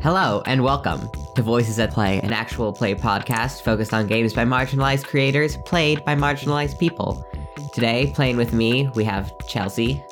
[0.00, 1.00] Hello, and welcome
[1.34, 6.04] to Voices at Play, an actual play podcast focused on games by marginalized creators, played
[6.04, 7.26] by marginalized people.
[7.74, 10.02] Today, playing with me, we have Chelsea.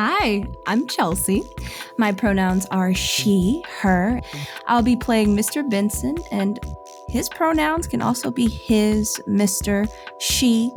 [0.00, 1.42] Hi, I'm Chelsea.
[1.96, 4.20] My pronouns are she, her.
[4.68, 5.68] I'll be playing Mr.
[5.68, 6.60] Benson, and
[7.08, 10.70] his pronouns can also be his, Mr., she,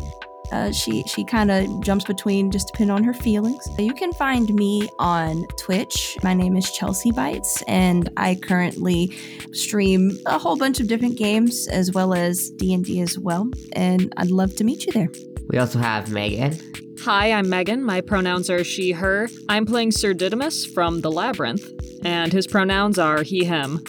[0.51, 3.63] uh, she she kind of jumps between just depending on her feelings.
[3.77, 6.17] You can find me on Twitch.
[6.23, 9.15] My name is Chelsea Bites, and I currently
[9.51, 13.47] stream a whole bunch of different games as well as D and D as well.
[13.73, 15.09] And I'd love to meet you there.
[15.47, 16.59] We also have Megan.
[17.05, 17.81] Hi, I'm Megan.
[17.81, 19.27] My pronouns are she, her.
[19.49, 21.67] I'm playing Sir Didymus from The Labyrinth,
[22.05, 23.83] and his pronouns are he, him.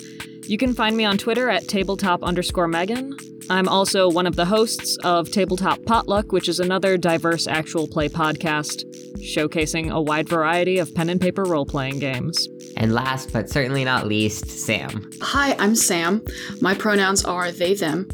[0.44, 3.14] You can find me on Twitter at tabletop underscore Megan.
[3.50, 8.08] I'm also one of the hosts of Tabletop Potluck, which is another diverse actual play
[8.08, 8.84] podcast
[9.18, 12.48] showcasing a wide variety of pen and paper role playing games.
[12.78, 15.10] And last but certainly not least, Sam.
[15.20, 16.24] Hi, I'm Sam.
[16.62, 18.08] My pronouns are they, them,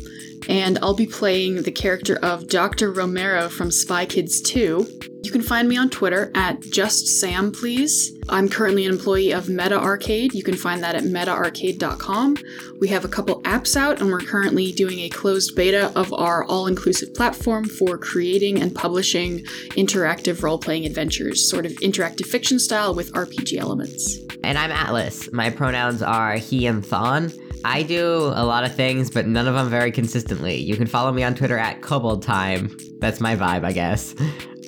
[0.48, 2.92] and I'll be playing the character of Dr.
[2.92, 4.86] Romero from Spy Kids 2.
[5.22, 8.16] You can find me on Twitter at just Sam, please.
[8.28, 10.32] I'm currently an employee of Meta Arcade.
[10.32, 12.36] You can find that at metaarcade.com.
[12.80, 16.44] We have a couple apps out, and we're currently doing a closed beta of our
[16.44, 19.40] all inclusive platform for creating and publishing
[19.76, 24.18] interactive role playing adventures, sort of interactive fiction style with RPG elements.
[24.44, 25.32] And I'm Atlas.
[25.32, 27.32] My pronouns are he and thon.
[27.64, 30.56] I do a lot of things, but none of them very consistently.
[30.56, 32.76] You can follow me on Twitter at Kobold Time.
[32.98, 34.14] That's my vibe, I guess.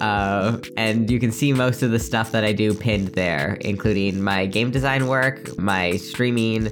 [0.01, 4.23] Uh, and you can see most of the stuff that I do pinned there, including
[4.23, 6.71] my game design work, my streaming,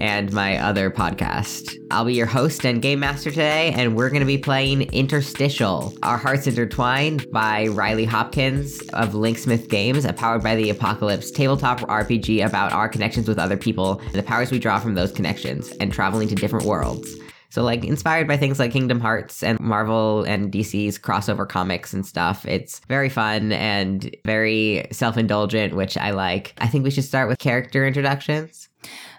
[0.00, 1.74] and my other podcast.
[1.90, 5.94] I'll be your host and game master today, and we're going to be playing Interstitial,
[6.02, 11.80] Our Hearts Intertwined by Riley Hopkins of Linksmith Games, a powered by the apocalypse tabletop
[11.80, 15.70] RPG about our connections with other people and the powers we draw from those connections
[15.80, 17.14] and traveling to different worlds.
[17.50, 22.04] So, like, inspired by things like Kingdom Hearts and Marvel and DC's crossover comics and
[22.04, 22.44] stuff.
[22.44, 26.54] It's very fun and very self indulgent, which I like.
[26.58, 28.68] I think we should start with character introductions.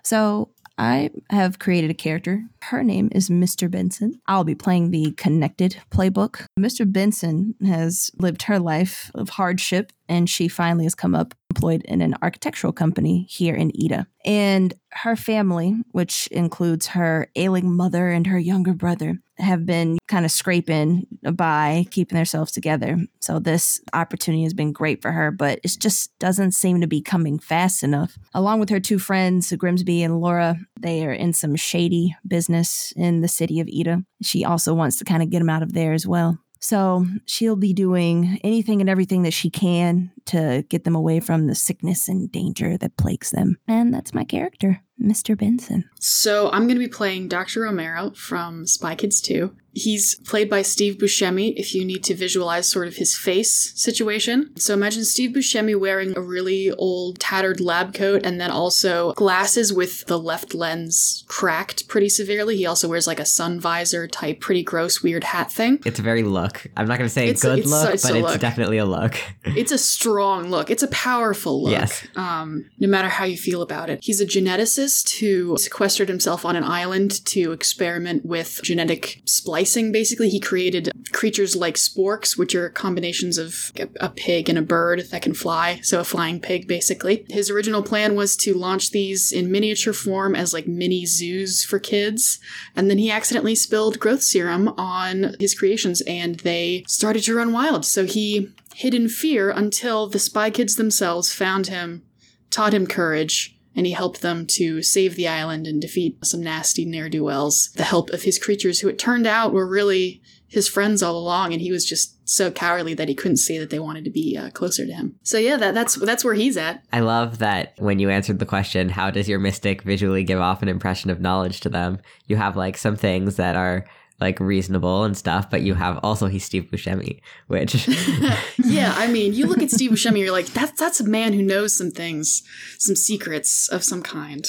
[0.04, 2.46] So, I have created a character.
[2.62, 3.70] Her name is Mr.
[3.70, 4.22] Benson.
[4.28, 6.46] I'll be playing the Connected playbook.
[6.58, 6.90] Mr.
[6.90, 12.02] Benson has lived her life of hardship and she finally has come up employed in
[12.02, 14.08] an architectural company here in Ida.
[14.24, 20.26] And her family, which includes her ailing mother and her younger brother, have been kind
[20.26, 22.98] of scraping by keeping themselves together.
[23.22, 27.02] So this opportunity has been great for her, but it just doesn't seem to be
[27.02, 28.18] coming fast enough.
[28.34, 33.22] Along with her two friends, Grimsby and Laura, they are in some shady business in
[33.22, 34.04] the city of Ida.
[34.22, 36.40] She also wants to kind of get them out of there as well.
[36.62, 41.48] So she'll be doing anything and everything that she can to get them away from
[41.48, 43.58] the sickness and danger that plagues them.
[43.68, 45.38] And that's my character, Mr.
[45.38, 45.90] Benson.
[46.00, 47.62] So I'm going to be playing Dr.
[47.62, 49.56] Romero from Spy Kids 2.
[49.72, 54.52] He's played by Steve Buscemi if you need to visualize sort of his face situation.
[54.58, 59.72] So imagine Steve Buscemi wearing a really old tattered lab coat and then also glasses
[59.72, 62.58] with the left lens cracked pretty severely.
[62.58, 65.80] He also wears like a sun visor type pretty gross weird hat thing.
[65.86, 66.66] It's a very look.
[66.76, 68.42] I'm not going to say It's- good it's- look, it's but a it's look.
[68.42, 69.18] definitely a look.
[69.46, 70.72] It's a strong look.
[70.72, 71.72] It's a powerful look.
[71.74, 72.06] Yes.
[72.16, 74.00] Um, no matter how you feel about it.
[74.02, 74.89] He's a geneticist
[75.20, 79.92] who sequestered himself on an island to experiment with genetic splicing.
[79.92, 84.62] Basically, he created creatures like sporks, which are combinations of a, a pig and a
[84.62, 85.80] bird that can fly.
[85.84, 87.26] So a flying pig, basically.
[87.30, 91.80] His original plan was to launch these in miniature form as like mini zoos for
[91.80, 92.40] kids.
[92.76, 97.52] And then he accidentally spilled growth serum on his creations and they started to run
[97.52, 97.86] wild.
[97.86, 102.04] So he hid in fear until the spy kids themselves found him,
[102.50, 106.84] taught him courage, and he helped them to save the island and defeat some nasty
[106.84, 107.70] ne'er do wells.
[107.78, 111.54] The help of his creatures, who it turned out were really his friends all along,
[111.54, 114.36] and he was just so cowardly that he couldn't say that they wanted to be
[114.38, 115.16] uh, closer to him.
[115.24, 116.84] So yeah, that, that's that's where he's at.
[116.92, 120.62] I love that when you answered the question, how does your mystic visually give off
[120.62, 122.00] an impression of knowledge to them?
[122.28, 123.86] You have like some things that are
[124.22, 127.88] like reasonable and stuff, but you have also he's Steve Buscemi, which
[128.58, 131.42] yeah, I mean, you look at Steve Buscemi, you're like, that's that's a man who
[131.42, 132.44] knows some things,
[132.78, 134.46] some secrets of some kind.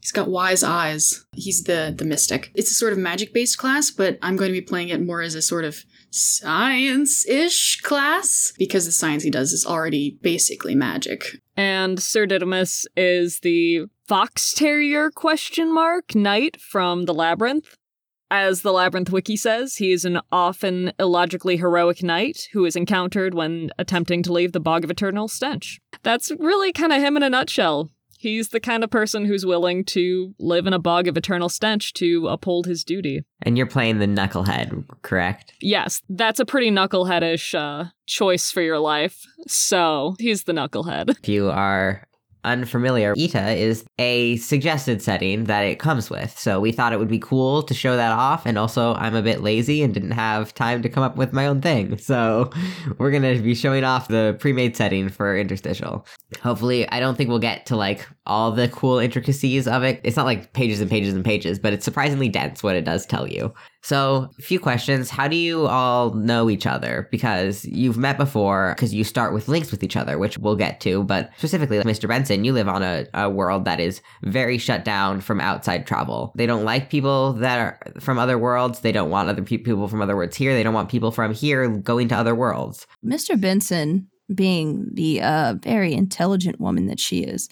[0.00, 1.24] He's got wise eyes.
[1.32, 2.50] He's the the mystic.
[2.54, 5.22] It's a sort of magic based class, but I'm going to be playing it more
[5.22, 10.74] as a sort of science ish class because the science he does is already basically
[10.74, 11.24] magic.
[11.56, 17.76] And Sir Didymus is the fox terrier question mark knight from the Labyrinth.
[18.34, 23.34] As the Labyrinth wiki says, he is an often illogically heroic knight who is encountered
[23.34, 25.78] when attempting to leave the Bog of Eternal Stench.
[26.02, 27.90] That's really kind of him in a nutshell.
[28.18, 31.92] He's the kind of person who's willing to live in a bog of eternal stench
[31.94, 33.24] to uphold his duty.
[33.42, 35.52] And you're playing the knucklehead, correct?
[35.60, 39.26] Yes, that's a pretty knuckleheadish uh, choice for your life.
[39.48, 41.18] So he's the knucklehead.
[41.18, 42.06] If you are
[42.44, 46.38] unfamiliar, Ita is a suggested setting that it comes with.
[46.38, 48.46] So we thought it would be cool to show that off.
[48.46, 51.46] And also, I'm a bit lazy and didn't have time to come up with my
[51.46, 51.98] own thing.
[52.12, 52.50] So
[52.98, 56.06] we're going to be showing off the pre made setting for Interstitial.
[56.42, 60.00] Hopefully, I don't think we'll get to like all the cool intricacies of it.
[60.04, 63.04] It's not like pages and pages and pages, but it's surprisingly dense what it does
[63.04, 63.52] tell you.
[63.84, 65.10] So, a few questions.
[65.10, 67.08] How do you all know each other?
[67.10, 70.80] Because you've met before, because you start with links with each other, which we'll get
[70.82, 71.02] to.
[71.02, 72.08] But specifically, Mr.
[72.08, 76.32] Benson, you live on a, a world that is very shut down from outside travel.
[76.36, 78.80] They don't like people that are from other worlds.
[78.80, 80.54] They don't want other pe- people from other worlds here.
[80.54, 82.86] They don't want people from here going to other worlds.
[83.04, 83.40] Mr.
[83.40, 87.48] Benson, being the uh, very intelligent woman that she is,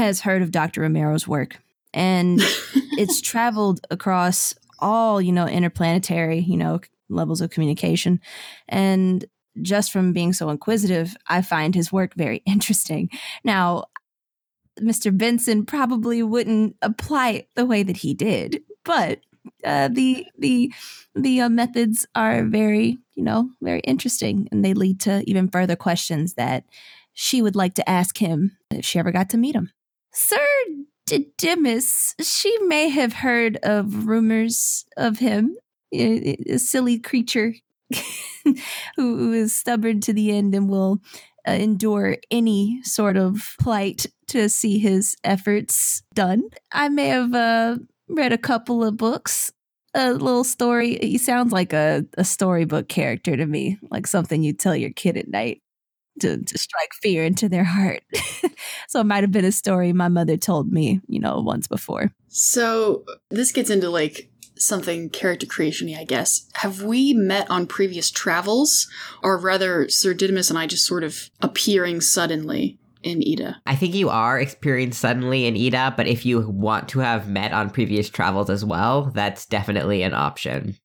[0.00, 0.82] has heard of Dr.
[0.82, 1.58] Romero's work.
[1.92, 2.40] And
[2.96, 8.20] it's traveled across all, you know, interplanetary, you know, levels of communication.
[8.68, 9.24] And
[9.60, 13.10] just from being so inquisitive, I find his work very interesting.
[13.44, 13.84] Now,
[14.80, 15.16] Mr.
[15.16, 19.20] Benson probably wouldn't apply it the way that he did, but
[19.64, 20.72] uh, the the
[21.14, 25.76] the uh, methods are very you know very interesting, and they lead to even further
[25.76, 26.64] questions that
[27.12, 29.70] she would like to ask him if she ever got to meet him.
[30.12, 30.46] Sir
[31.06, 35.56] Didymus, she may have heard of rumors of him,
[35.92, 37.54] a, silly creature
[38.44, 38.54] who,
[38.96, 41.00] who is stubborn to the end and will
[41.48, 46.44] uh, endure any sort of plight to see his efforts done.
[46.70, 47.78] I may have uh,
[48.08, 49.52] read a couple of books.
[49.92, 50.98] A little story.
[51.02, 55.16] He sounds like a, a storybook character to me, like something you tell your kid
[55.16, 55.62] at night
[56.20, 58.02] to, to strike fear into their heart.
[58.88, 62.12] so it might have been a story my mother told me, you know, once before.
[62.28, 64.30] So this gets into like
[64.60, 66.48] something character creationy, I guess.
[66.54, 68.88] Have we met on previous travels,
[69.22, 72.76] or rather, Sir Didymus and I just sort of appearing suddenly?
[73.02, 73.62] In Ida.
[73.64, 77.50] I think you are experienced suddenly in Ida, but if you want to have met
[77.50, 80.76] on previous travels as well, that's definitely an option.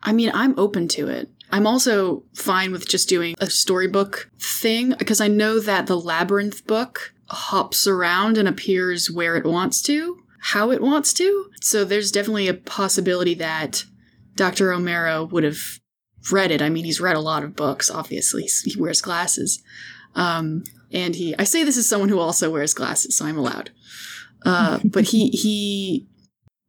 [0.00, 1.30] I mean, I'm open to it.
[1.50, 6.66] I'm also fine with just doing a storybook thing because I know that the Labyrinth
[6.66, 11.50] book hops around and appears where it wants to, how it wants to.
[11.60, 13.84] So there's definitely a possibility that
[14.34, 14.68] Dr.
[14.68, 15.80] Romero would have
[16.30, 16.62] read it.
[16.62, 18.48] I mean, he's read a lot of books, obviously.
[18.64, 19.62] He wears glasses.
[20.14, 23.70] Um, and he, I say this as someone who also wears glasses, so I'm allowed.
[24.44, 26.06] Uh, but he, he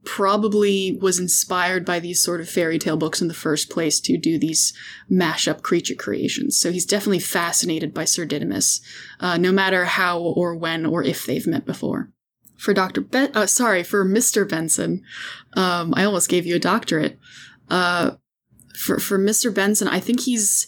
[0.05, 4.17] probably was inspired by these sort of fairy tale books in the first place to
[4.17, 4.73] do these
[5.11, 6.57] mashup creature creations.
[6.57, 8.81] So he's definitely fascinated by Sir Didymus,
[9.19, 12.11] uh, no matter how or when or if they've met before.
[12.57, 13.01] For Dr.
[13.01, 14.47] Ben, uh, sorry, for Mr.
[14.47, 15.03] Benson,
[15.53, 17.19] um, I almost gave you a doctorate.
[17.69, 18.11] Uh,
[18.77, 19.53] for, for Mr.
[19.53, 20.67] Benson, I think he's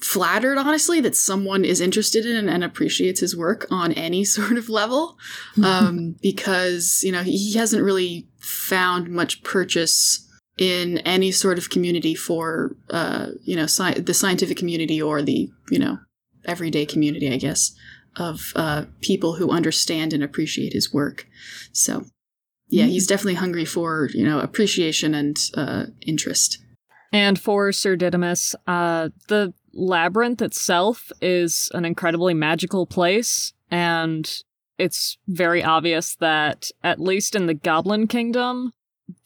[0.00, 4.68] flattered, honestly, that someone is interested in and appreciates his work on any sort of
[4.68, 5.18] level.
[5.62, 10.28] Um, because, you know, he hasn't really found much purchase
[10.58, 15.50] in any sort of community for, uh, you know, sci- the scientific community or the,
[15.70, 15.98] you know,
[16.44, 17.72] everyday community, I guess,
[18.16, 21.26] of uh, people who understand and appreciate his work.
[21.72, 22.04] So,
[22.68, 26.58] yeah, he's definitely hungry for, you know, appreciation and uh, interest.
[27.12, 34.42] And for Sir Didymus, uh, the labyrinth itself is an incredibly magical place, and
[34.78, 38.72] it's very obvious that, at least in the Goblin Kingdom,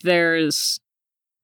[0.02, 0.80] there's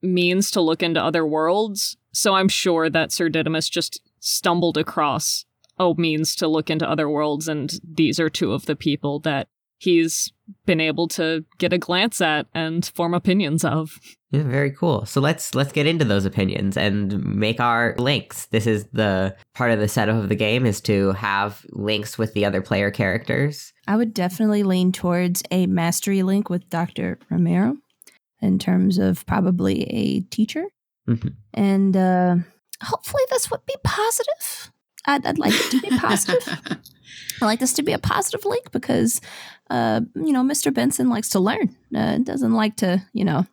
[0.03, 1.97] means to look into other worlds.
[2.13, 5.45] So I'm sure that Sir Didymus just stumbled across
[5.79, 9.49] a means to look into other worlds, and these are two of the people that
[9.83, 10.33] he's
[10.65, 13.99] been able to get a glance at and form opinions of.
[14.31, 15.05] Yeah, very cool.
[15.05, 18.47] So let's let's get into those opinions and make our links.
[18.47, 22.33] This is the part of the setup of the game is to have links with
[22.33, 23.73] the other player characters.
[23.87, 27.19] I would definitely lean towards a mastery link with Dr.
[27.31, 27.77] Romero
[28.41, 30.65] in terms of probably a teacher.
[31.09, 31.29] Mm-hmm.
[31.55, 32.37] And uh,
[32.83, 34.72] hopefully this would be positive.
[35.05, 36.47] I'd, I'd like it to be positive.
[37.43, 39.21] I like this to be a positive link because,
[39.69, 40.73] uh, you know, Mr.
[40.73, 41.75] Benson likes to learn.
[41.95, 43.47] Uh, doesn't like to, you know,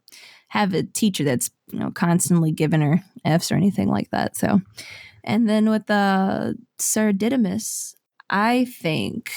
[0.49, 4.35] have a teacher that's you know constantly giving her F's or anything like that.
[4.35, 4.61] So,
[5.23, 7.95] and then with uh, Sir Didymus,
[8.29, 9.31] I think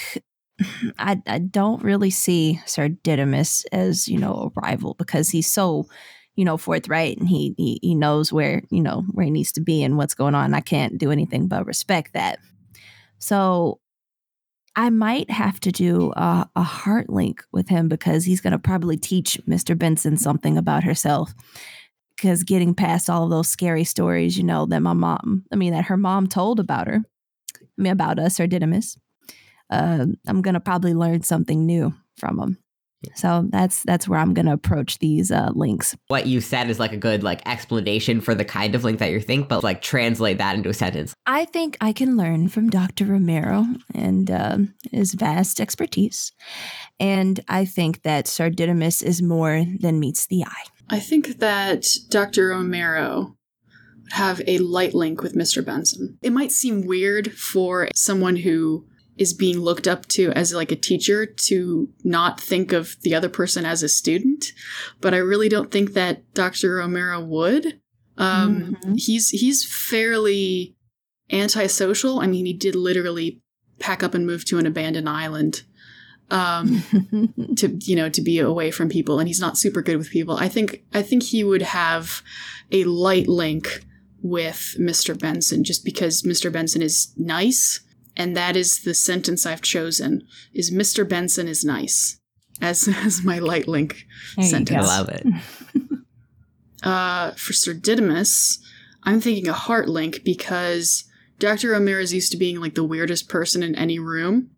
[0.98, 5.86] I, I don't really see Sir Didymus as, you know, a rival because he's so,
[6.36, 9.60] you know, forthright and he, he he knows where, you know, where he needs to
[9.60, 10.54] be and what's going on.
[10.54, 12.38] I can't do anything but respect that.
[13.18, 13.80] So
[14.74, 18.58] I might have to do a, a heart link with him because he's going to
[18.58, 19.76] probably teach Mr.
[19.76, 21.34] Benson something about herself.
[22.16, 25.72] Because getting past all of those scary stories, you know, that my mom, I mean,
[25.72, 27.02] that her mom told about her,
[27.56, 28.96] I mean, about us or Didymus,
[29.70, 32.58] uh, I'm going to probably learn something new from him.
[33.14, 35.96] So that's that's where I'm going to approach these uh, links.
[36.08, 39.10] What you said is like a good like explanation for the kind of link that
[39.10, 41.14] you think, but like translate that into a sentence.
[41.26, 43.06] I think I can learn from Dr.
[43.06, 44.58] Romero and uh,
[44.90, 46.32] his vast expertise.
[47.00, 50.64] And I think that Sir Didymus is more than meets the eye.
[50.88, 52.48] I think that Dr.
[52.48, 53.36] Romero
[54.02, 55.64] would have a light link with Mr.
[55.64, 56.18] Benson.
[56.22, 58.86] It might seem weird for someone who
[59.22, 63.28] is being looked up to as like a teacher to not think of the other
[63.28, 64.52] person as a student,
[65.00, 66.74] but I really don't think that Dr.
[66.76, 67.80] Romero would.
[68.18, 69.00] Um, Mhm.
[69.00, 70.76] He's he's fairly
[71.30, 72.20] antisocial.
[72.20, 73.40] I mean, he did literally
[73.78, 75.62] pack up and move to an abandoned island
[76.30, 76.82] um,
[77.56, 80.36] to you know to be away from people, and he's not super good with people.
[80.36, 82.22] I think I think he would have
[82.70, 83.84] a light link
[84.22, 85.18] with Mr.
[85.18, 86.50] Benson just because Mr.
[86.52, 87.80] Benson is nice
[88.16, 91.08] and that is the sentence I've chosen is Mr.
[91.08, 92.18] Benson is nice
[92.60, 94.88] as as my light link There sentence.
[94.88, 95.26] I love it.
[96.82, 98.58] Uh, for Sir Didymus,
[99.04, 101.04] I'm thinking a heart link because
[101.38, 101.70] Dr.
[101.70, 104.50] Ramirez used to being like the weirdest person in any room.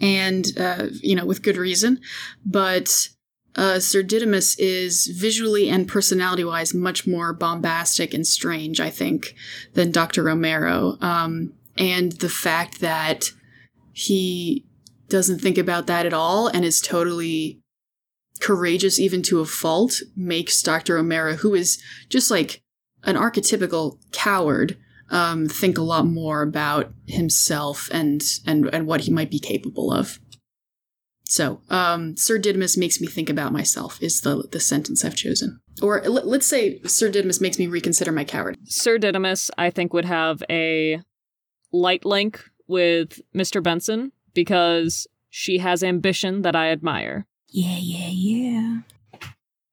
[0.00, 2.00] And, uh, you know, with good reason.
[2.44, 3.08] But
[3.54, 9.34] uh, Sir Didymus is visually and personality wise much more bombastic and strange, I think,
[9.74, 10.24] than Dr.
[10.24, 10.96] Romero.
[11.00, 13.30] Um, and the fact that
[13.92, 14.66] he
[15.08, 17.60] doesn't think about that at all and is totally
[18.40, 20.94] courageous even to a fault makes Dr.
[20.96, 22.62] Romero, who is just like
[23.04, 24.76] an archetypical coward,
[25.10, 29.92] um, think a lot more about himself and and and what he might be capable
[29.92, 30.18] of.
[31.26, 35.60] So, um, Sir Didymus makes me think about myself is the the sentence I've chosen.
[35.82, 38.56] Or l- let's say Sir Didymus makes me reconsider my coward.
[38.64, 41.00] Sir Didymus, I think, would have a
[41.74, 43.62] light link with Mr.
[43.62, 48.78] Benson because she has ambition that I admire, Yeah, yeah, yeah.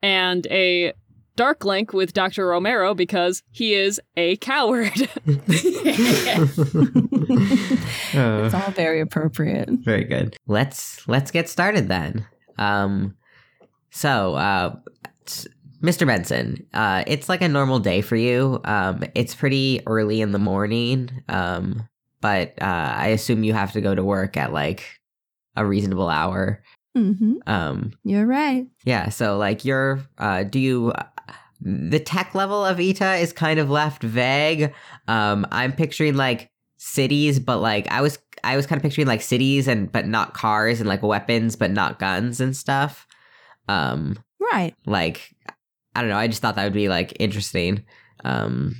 [0.01, 0.93] and a
[1.35, 2.47] dark link with Dr.
[2.47, 4.91] Romero because he is a coward.
[8.13, 9.69] Uh, It's all very appropriate.
[9.69, 10.35] Very good.
[10.47, 12.25] Let's let's get started then.
[12.57, 13.15] Um,
[13.89, 14.75] so, uh,
[15.81, 16.05] Mr.
[16.05, 18.59] Benson, uh, it's like a normal day for you.
[18.65, 21.09] Um, it's pretty early in the morning.
[21.29, 21.87] Um,
[22.21, 24.85] but uh, I assume you have to go to work at like
[25.55, 26.63] a reasonable hour.
[26.95, 28.67] hmm Um, You're right.
[28.85, 29.09] yeah.
[29.09, 30.93] So, like, you're uh, do you?
[31.63, 34.73] The tech level of Ita is kind of left vague.
[35.07, 39.21] Um, I'm picturing like cities, but like I was I was kind of picturing like
[39.21, 43.05] cities and but not cars and like weapons but not guns and stuff.
[43.67, 44.17] Um,
[44.51, 44.73] Right.
[44.87, 45.35] like
[45.95, 46.17] I don't know.
[46.17, 47.83] I just thought that would be like interesting.
[48.23, 48.75] Um,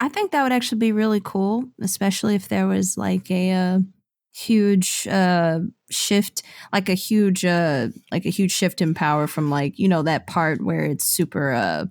[0.00, 3.78] I think that would actually be really cool, especially if there was like a, uh
[4.32, 5.60] huge uh
[5.90, 10.02] shift, like a huge uh like a huge shift in power from like, you know,
[10.02, 11.86] that part where it's super uh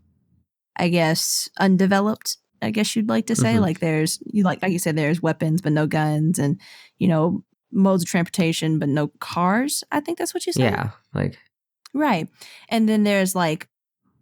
[0.77, 3.55] I guess undeveloped, I guess you'd like to say.
[3.55, 3.61] Mhm.
[3.61, 6.59] Like there's you like like you said there's weapons but no guns and
[6.99, 9.83] you know modes of transportation but no cars.
[9.91, 10.71] I think that's what you said.
[10.71, 11.39] yeah, like
[11.95, 12.27] Right.
[12.69, 13.69] And then there's like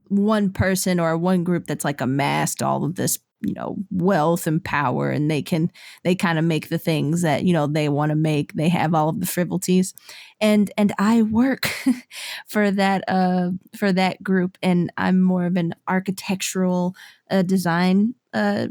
[0.08, 4.64] one person or one group that's like amassed all of this, you know, wealth and
[4.64, 5.72] power and they can
[6.04, 8.54] they kind of make the things that, you know, they want to make.
[8.54, 9.94] They have all of the frivolities.
[10.42, 11.68] And and I work
[12.48, 16.96] for that uh for that group and I'm more of an architectural
[17.30, 18.68] uh design uh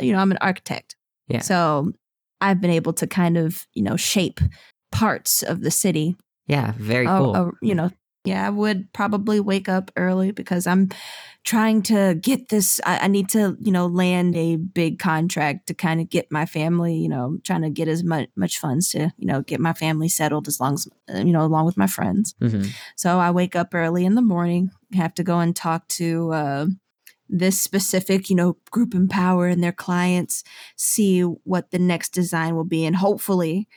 [0.00, 0.96] you know, I'm an architect.
[1.28, 1.40] Yeah.
[1.40, 1.92] So
[2.40, 4.40] I've been able to kind of, you know, shape
[4.90, 6.16] parts of the city
[6.46, 7.36] yeah, very cool.
[7.36, 7.90] oh, you know,
[8.26, 10.88] yeah, I would probably wake up early because I'm
[11.44, 12.80] trying to get this.
[12.84, 16.44] I, I need to, you know, land a big contract to kind of get my
[16.44, 19.72] family, you know, trying to get as much much funds to, you know, get my
[19.72, 22.34] family settled as long as, uh, you know, along with my friends.
[22.40, 22.70] Mhm.
[22.96, 26.66] So I wake up early in the morning, have to go and talk to uh,
[27.28, 30.42] this specific, you know, group in power and their clients,
[30.76, 33.68] see what the next design will be, and hopefully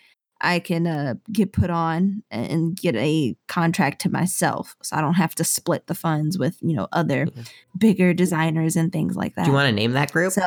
[0.41, 5.15] I can uh, get put on and get a contract to myself, so I don't
[5.15, 7.43] have to split the funds with you know other Yeah.
[7.77, 9.45] bigger designers and things like that.
[9.45, 10.31] Do you want to name that group?
[10.33, 10.43] So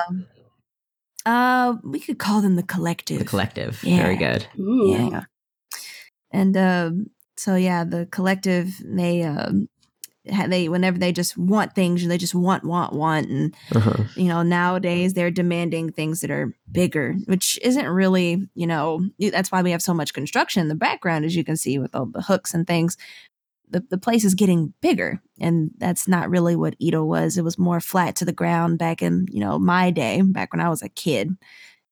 [1.24, 3.18] Uh, we could call them the collective.
[3.18, 3.82] The collective.
[3.84, 3.98] Yeah.
[4.02, 4.46] Very good.
[4.58, 4.88] Ooh.
[4.90, 5.24] Yeah.
[6.32, 7.06] And um,
[7.36, 9.66] so yeah, the collective they um, ha-
[10.24, 14.04] they whenever they just want things, they just want want want, and Uh-huh.
[14.16, 19.50] you know nowadays they're demanding things that are bigger, which isn't really you know that's
[19.50, 22.06] why we have so much construction in the background, as you can see with all
[22.06, 22.96] the hooks and things.
[23.68, 27.38] The, the place is getting bigger and that's not really what Ito was.
[27.38, 30.60] It was more flat to the ground back in, you know, my day, back when
[30.60, 31.34] I was a kid.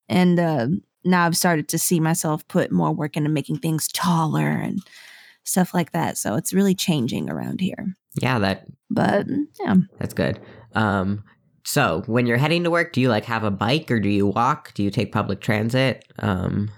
[0.06, 0.66] And uh,
[1.04, 4.80] now I've started to see myself put more work into making things taller and
[5.44, 6.18] stuff like that.
[6.18, 7.96] So it's really changing around here.
[8.20, 9.26] Yeah, that But
[9.60, 10.40] yeah, that's good.
[10.74, 11.24] Um,
[11.64, 14.26] so when you're heading to work, do you like have a bike or do you
[14.26, 14.72] walk?
[14.74, 16.04] Do you take public transit?
[16.18, 16.70] Um,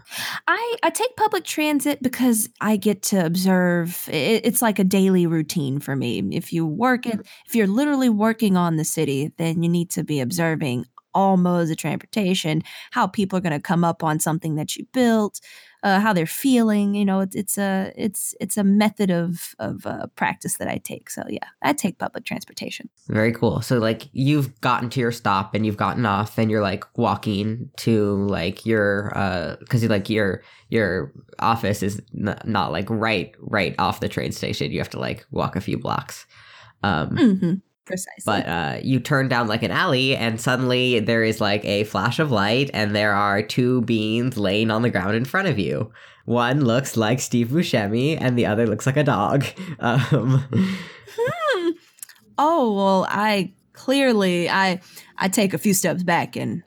[0.47, 4.09] I, I take public transit because I get to observe.
[4.11, 6.23] It, it's like a daily routine for me.
[6.33, 10.05] If you work it, if you're literally working on the city, then you need to
[10.05, 14.57] be observing all modes of transportation, how people are going to come up on something
[14.57, 15.41] that you built,
[15.83, 16.95] uh, how they're feeling.
[16.95, 20.79] You know, it's it's a it's it's a method of of uh, practice that I
[20.79, 21.11] take.
[21.11, 22.89] So yeah, I take public transportation.
[23.09, 23.61] very cool.
[23.63, 27.71] So like you've gotten to your stop and you've gotten off and you're like walking
[27.79, 33.75] to like your uh because like your your office is n- not like right right
[33.79, 34.71] off the train station.
[34.71, 36.27] You have to like walk a few blocks.
[36.85, 37.55] Um, Mm-hmm.
[37.93, 38.23] Precisely.
[38.25, 42.19] But uh, you turn down like an alley, and suddenly there is like a flash
[42.19, 45.93] of light, and there are two beans laying on the ground in front of you.
[46.25, 49.45] One looks like Steve Buscemi, and the other looks like a dog.
[49.79, 50.43] Um,
[51.15, 51.71] Hmm.
[52.39, 54.81] Oh well, I clearly I
[55.19, 56.63] I take a few steps back and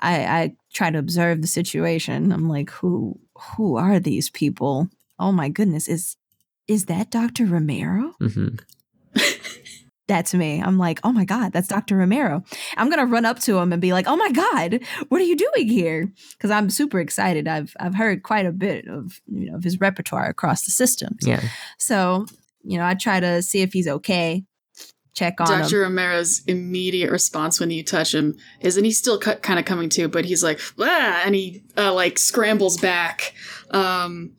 [0.00, 2.32] I I try to observe the situation.
[2.32, 4.88] I'm like, who who are these people?
[5.18, 6.16] Oh my goodness, is
[6.66, 7.44] is that Dr.
[7.44, 8.14] Romero?
[10.20, 10.30] mhm.
[10.30, 10.62] to me.
[10.62, 11.96] I'm like, oh my God, that's Dr.
[11.96, 12.42] Romero.
[12.76, 15.36] I'm gonna run up to him and be like, oh my God, what are you
[15.36, 16.12] doing here?
[16.32, 17.48] Because I'm super excited.
[17.48, 21.26] I've I've heard quite a bit of you know of his repertoire across the systems.
[21.26, 21.42] Yeah.
[21.78, 22.26] So,
[22.62, 24.44] you know, I try to see if he's okay.
[25.14, 25.60] Check on him.
[25.60, 25.80] Dr.
[25.82, 29.90] Romero's immediate response when you touch him is, and he's still cu- kind of coming
[29.90, 33.34] to, but he's like, ah, and he uh, like scrambles back,
[33.72, 34.32] um,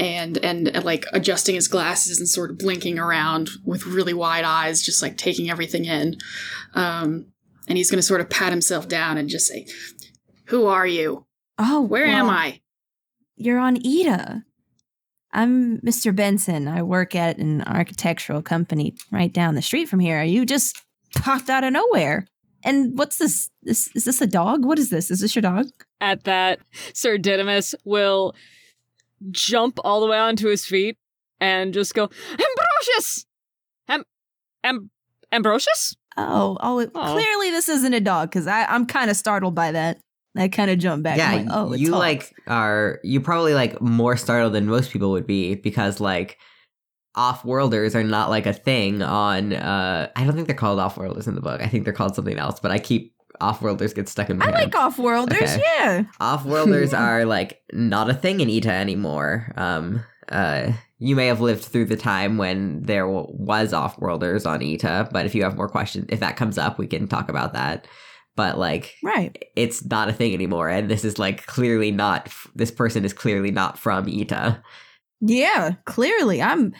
[0.00, 4.44] and, and and like adjusting his glasses and sort of blinking around with really wide
[4.44, 6.16] eyes, just like taking everything in.
[6.74, 7.26] Um,
[7.68, 9.66] and he's going to sort of pat himself down and just say,
[10.46, 11.26] "Who are you?
[11.58, 12.60] Oh, Where am I?"
[13.36, 14.44] You're on Ida.
[15.32, 16.14] I'm Mr.
[16.14, 16.66] Benson.
[16.66, 20.18] I work at an architectural company right down the street from here.
[20.18, 20.82] Are you just
[21.14, 22.26] popped out of nowhere.
[22.62, 23.50] And what's this?
[23.62, 24.64] This is this a dog?
[24.64, 25.10] What is this?
[25.10, 25.66] Is this your dog?
[26.00, 26.60] At that,
[26.92, 28.34] Sir Didymus will
[29.30, 30.96] jump all the way onto his feet
[31.40, 33.26] and just go, Ambrosius!
[33.88, 34.04] Am-
[34.64, 34.90] Am-
[35.32, 35.96] Ambrosius?
[36.16, 37.12] Oh, oh, Oh.
[37.12, 39.98] clearly this isn't a dog because I'm kind of startled by that.
[40.36, 41.18] I kind of jump back.
[41.18, 41.98] yeah, I'm like, oh, it's you Hawk.
[42.00, 46.38] like are you probably like more startled than most people would be because like
[47.16, 51.34] off-worlders are not like a thing on uh I don't think they're called off-worlders in
[51.34, 51.60] the book.
[51.60, 54.50] I think they're called something else, but I keep off-worlders get stuck in my I
[54.50, 54.54] head.
[54.66, 55.42] like off-worlders.
[55.42, 55.62] Okay.
[55.78, 56.02] Yeah.
[56.20, 59.52] Off-worlders are like not a thing in Ita anymore.
[59.56, 64.62] Um, uh, you may have lived through the time when there w- was off-worlders on
[64.62, 67.52] Ita, but if you have more questions, if that comes up, we can talk about
[67.54, 67.86] that.
[68.36, 69.36] But like, Right.
[69.56, 72.32] it's not a thing anymore, and this is like clearly not.
[72.54, 74.62] This person is clearly not from Ita.
[75.20, 76.40] Yeah, clearly.
[76.40, 76.72] I'm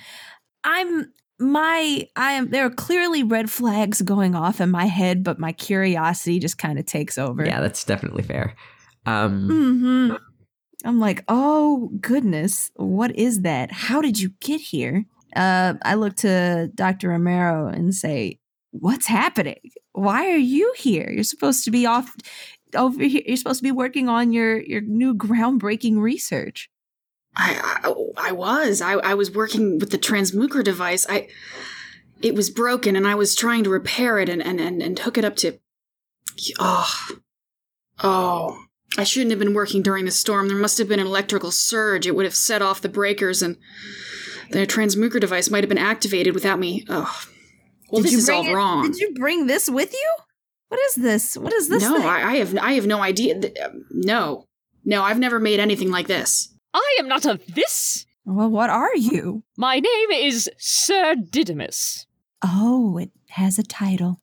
[0.65, 5.39] I'm my I am there are clearly red flags going off in my head, but
[5.39, 7.45] my curiosity just kind of takes over.
[7.45, 8.55] Yeah, that's definitely fair.
[9.07, 10.15] Um, hmm
[10.85, 13.71] I'm like, oh goodness, what is that?
[13.71, 15.05] How did you get here?
[15.37, 17.11] Uh, I look to Dr.
[17.11, 18.39] Romero and say,
[18.71, 19.59] what's happening?
[19.93, 21.11] Why are you here?
[21.11, 22.15] You're supposed to be off
[22.75, 23.23] over here.
[23.27, 26.70] You're supposed to be working on your your new groundbreaking research.
[27.41, 31.07] I, I I was I I was working with the transmuker device.
[31.09, 31.29] I
[32.23, 35.17] it was broken and I was trying to repair it and and and, and hook
[35.17, 35.59] it up to
[36.59, 37.09] oh
[38.03, 38.65] oh
[38.99, 40.49] I shouldn't have been working during the storm.
[40.49, 42.07] There must have been an electrical surge.
[42.07, 43.57] It would have set off the breakers and
[44.51, 46.85] the transmuker device might have been activated without me.
[46.89, 47.23] Oh.
[47.91, 48.91] Well, Did this is all it- wrong.
[48.91, 50.09] Did you bring this with you?
[50.69, 51.37] What is this?
[51.37, 51.83] What is this?
[51.83, 51.97] no?
[52.07, 53.37] I, I have I have no idea.
[53.65, 54.47] Um, No.
[54.85, 56.53] No, I've never made anything like this.
[56.75, 58.07] I am not of this.
[58.25, 59.43] Well, what are you?
[59.57, 62.07] My name is Sir Didymus.
[62.45, 64.21] Oh, it has a title.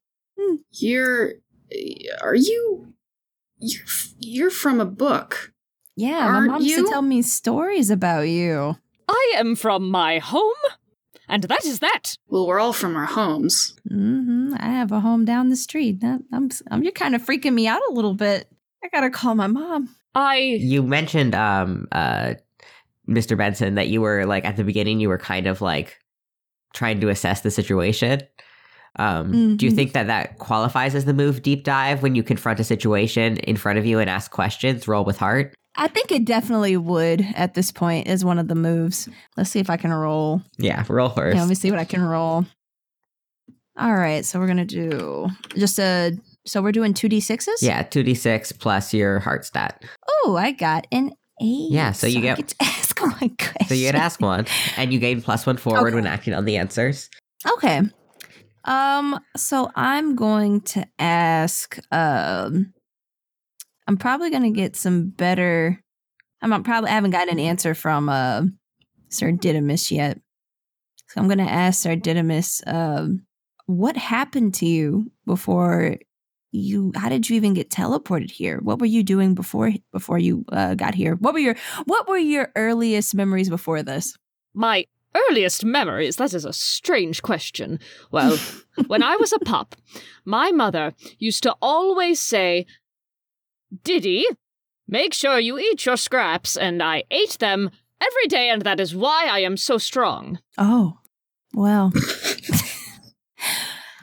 [0.71, 1.33] You're
[2.21, 2.93] are you
[3.59, 3.83] you're
[4.19, 5.53] you're from a book.
[5.95, 6.85] Yeah, my Aren't mom used you?
[6.85, 8.77] to tell me stories about you.
[9.09, 10.53] I am from my home,
[11.27, 12.17] and that is that.
[12.27, 13.75] Well, we're all from our homes.
[13.89, 16.01] hmm I have a home down the street.
[16.01, 18.47] That- I'm, I'm, you're kind of freaking me out a little bit.
[18.83, 19.89] I gotta call my mom.
[20.15, 22.35] I You mentioned, um, uh,
[23.07, 23.37] Mr.
[23.37, 25.97] Benson, that you were like at the beginning, you were kind of like
[26.73, 28.21] trying to assess the situation.
[28.97, 29.75] Um, Do you Mhm.
[29.75, 33.55] think that that qualifies as the move deep dive when you confront a situation in
[33.55, 34.87] front of you and ask questions?
[34.87, 35.53] Roll with heart.
[35.75, 39.07] I think it definitely would at this point is one of the moves.
[39.35, 40.41] Let's see if I can roll.
[40.57, 41.35] Yeah, roll first.
[41.35, 42.45] Yeah, let me see what I can roll.
[43.77, 46.17] All right, so we're gonna do just a.
[46.47, 47.61] So we're doing two d sixes.
[47.61, 49.83] yeah, two d six plus your heart stat.
[50.23, 51.71] Oh, I got an eight.
[51.71, 53.67] Yeah, so you I get- to ask my question.
[53.67, 54.45] So you get to ask one,
[54.77, 55.95] and you gain plus one forward Okay.
[55.95, 57.09] when acting on the answers.
[57.57, 57.81] Okay.
[58.65, 59.19] Um.
[59.35, 61.77] So I'm going to ask.
[61.91, 62.73] Um.
[63.87, 65.79] I'm probably gonna get some better.
[66.41, 68.43] I'm not, probably I haven't gotten an answer from uh,
[69.09, 70.19] Sir Didymus yet.
[71.09, 72.61] So I'm gonna ask Sir Didymus.
[72.67, 73.25] Um.
[73.65, 75.97] What happened to you before
[76.51, 76.91] you?
[76.95, 78.59] How did you even get teleported here?
[78.61, 81.15] What were you doing before before you uh, got here?
[81.15, 81.55] What were your
[81.85, 84.15] What were your earliest memories before this?
[84.53, 84.85] my
[85.29, 86.15] earliest memories.
[86.17, 87.79] That is a strange question.
[88.11, 88.37] Well,
[88.87, 89.75] when I was a pup,
[90.25, 92.65] my mother used to always say,
[93.83, 94.25] "Diddy,
[94.87, 97.69] make sure you eat your scraps," and I ate them
[98.01, 100.39] every day, and that is why I am so strong.
[100.57, 100.97] Oh,
[101.53, 101.91] well.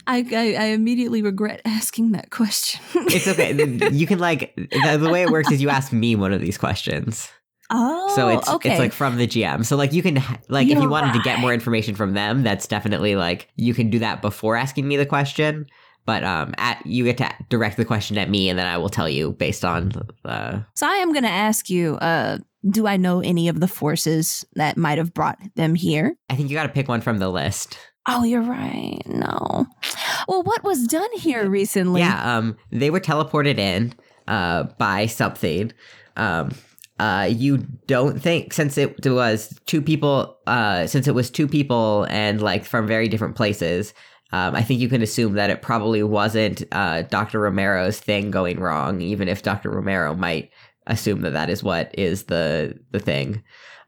[0.07, 2.81] I, I I immediately regret asking that question.
[3.09, 3.91] It's okay.
[3.93, 6.59] you can like the, the way it works is you ask me one of these
[6.59, 7.29] questions.
[7.71, 8.71] oh, So it's okay.
[8.71, 9.65] it's like from the GM.
[9.65, 12.43] So like you can like if You're you wanted to get more information from them,
[12.43, 15.67] that's definitely like you can do that before asking me the question.
[16.07, 18.91] But um, at you get to direct the question at me, and then I will
[18.91, 19.93] tell you based on
[20.25, 21.97] uh, so I am going to ask you.
[21.97, 22.39] Uh,
[22.69, 26.17] do I know any of the forces that might have brought them here?
[26.31, 27.77] I think you got to pick one from the list.
[28.07, 29.01] Oh, you're right.
[29.07, 29.67] No.
[30.29, 32.01] Well, what was done here recently?
[32.01, 33.95] Yeah, um, they were teleported in
[34.29, 35.73] uh, by something.
[36.17, 36.53] Um,
[36.99, 42.07] uh, you don't think since it was two people, uh, since it was two people
[42.11, 43.95] and like from very different places.
[44.33, 47.41] Um, I think you can assume that it probably wasn't uh, Dr.
[47.41, 49.71] Romero's thing going wrong, even if Dr.
[49.71, 50.51] Romero might
[50.87, 53.43] assume that that is what is the the thing.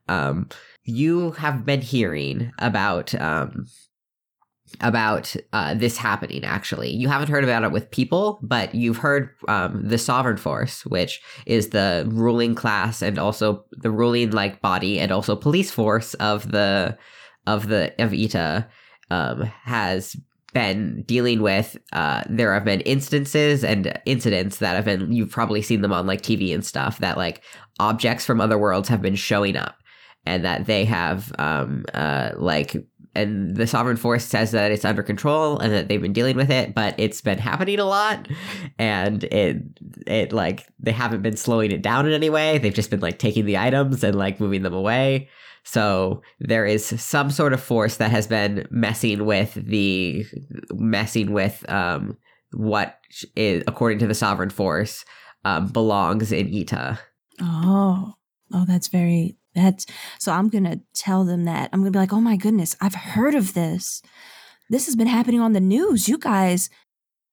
[0.08, 0.48] Um,
[0.84, 3.66] you have been hearing about um,
[4.80, 6.90] about uh, this happening actually.
[6.90, 11.20] You haven't heard about it with people but you've heard um, the sovereign force which
[11.46, 16.52] is the ruling class and also the ruling like body and also police force of
[16.52, 16.96] the
[17.46, 18.66] of the of ita
[19.10, 20.16] um, has
[20.52, 25.60] been dealing with uh, there have been instances and incidents that have been you've probably
[25.60, 27.42] seen them on like tv and stuff that like
[27.78, 29.76] objects from other worlds have been showing up
[30.24, 32.74] and that they have um uh like
[33.16, 36.50] and the sovereign force says that it's under control and that they've been dealing with
[36.50, 38.28] it but it's been happening a lot.
[38.78, 39.56] And it
[40.06, 42.58] it like they haven't been slowing it down in any way.
[42.58, 45.28] They've just been like taking the items and like moving them away.
[45.64, 50.24] So there is some sort of force that has been messing with the
[50.74, 52.16] messing with um
[52.52, 52.98] what
[53.34, 55.04] is according to the sovereign force
[55.44, 56.98] um belongs in ita
[57.40, 58.14] Oh,
[58.52, 59.36] oh, that's very.
[59.56, 59.86] That's
[60.18, 60.30] so.
[60.30, 61.70] I'm gonna tell them that.
[61.72, 64.02] I'm gonna be like, oh my goodness, I've heard of this.
[64.68, 66.08] This has been happening on the news.
[66.08, 66.68] You guys,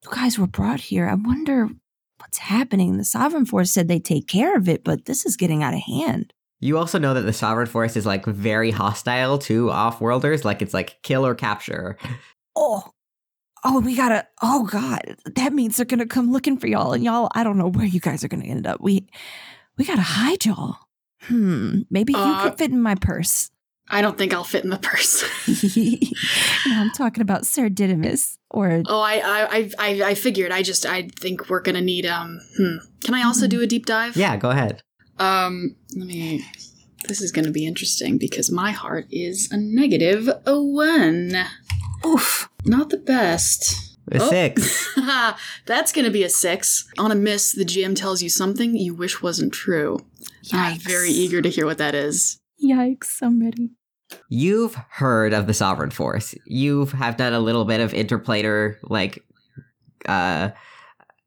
[0.03, 1.07] you guys were brought here.
[1.07, 1.67] I wonder
[2.19, 2.97] what's happening.
[2.97, 5.81] The Sovereign Force said they take care of it, but this is getting out of
[5.81, 6.33] hand.
[6.61, 10.73] You also know that the Sovereign Force is like very hostile to off-worlders, like it's
[10.73, 11.97] like kill or capture.
[12.55, 12.93] Oh,
[13.65, 14.27] oh, we gotta.
[14.41, 17.29] Oh God, that means they're gonna come looking for y'all, and y'all.
[17.35, 18.79] I don't know where you guys are gonna end up.
[18.79, 19.07] We,
[19.77, 20.77] we gotta hide y'all.
[21.27, 21.81] Hmm.
[21.89, 23.49] Maybe you Uh, could fit in my purse.
[23.89, 25.23] I don't think I'll fit in the purse.
[26.67, 30.51] no, I'm talking about Sir Didymus or oh, I, I, I, I, I figured.
[30.51, 32.05] I just, I think we're gonna need.
[32.05, 32.77] Um, hmm.
[33.03, 34.15] Can I also do a deep dive?
[34.15, 34.81] Yeah, go ahead.
[35.19, 36.43] Um, let me.
[37.07, 41.35] This is gonna be interesting because my heart is a negative a one.
[42.05, 42.49] oof.
[42.65, 43.97] Not the best.
[44.11, 44.29] A Oh.
[44.29, 44.95] six.
[45.65, 46.87] That's gonna be a six.
[46.97, 49.99] On a miss, the GM tells you something you wish wasn't true.
[50.51, 52.39] I'm very eager to hear what that is.
[52.63, 53.21] Yikes!
[53.21, 53.71] I'm ready.
[54.29, 56.35] You've heard of the Sovereign Force.
[56.45, 59.23] You have done a little bit of interplanar, like,
[60.07, 60.49] uh,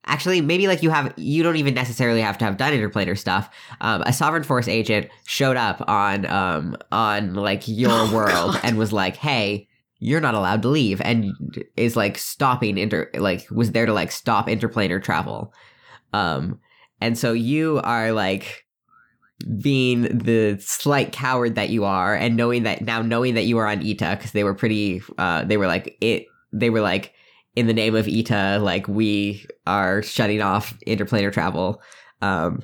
[0.07, 3.49] actually, maybe like you have, you don't even necessarily have to have done interplanar stuff.
[3.81, 8.61] Um, a Sovereign Force agent showed up on, um, on like your Oh, world God.
[8.63, 9.67] and was like, hey,
[9.99, 11.33] you're not allowed to leave, and
[11.77, 15.53] is like stopping inter, like, was there to like stop interplanar travel.
[16.13, 16.61] Um,
[17.01, 18.66] and so you are like,
[19.61, 23.67] being the slight coward that you are and knowing that now knowing that you are
[23.67, 27.13] on Ita because they were pretty uh they were like it they were like
[27.55, 31.83] in the name of Ita like we are shutting off interplanar travel.
[32.23, 32.63] Um,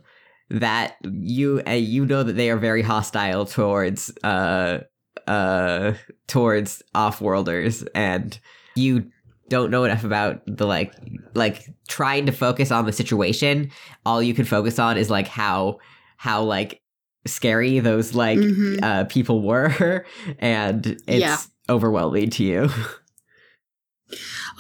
[0.51, 4.81] that you uh, you know that they are very hostile towards uh
[5.27, 5.93] uh
[6.27, 8.39] towards off-worlders and
[8.75, 9.11] you
[9.49, 10.95] don't know enough about the like
[11.35, 13.71] like trying to focus on the situation.
[14.05, 15.79] All you can focus on is like how
[16.23, 16.81] how like
[17.27, 18.83] scary those like Mhm.
[18.83, 20.05] uh people were
[20.39, 21.39] and it's Yeah.
[21.69, 22.69] overwhelming to you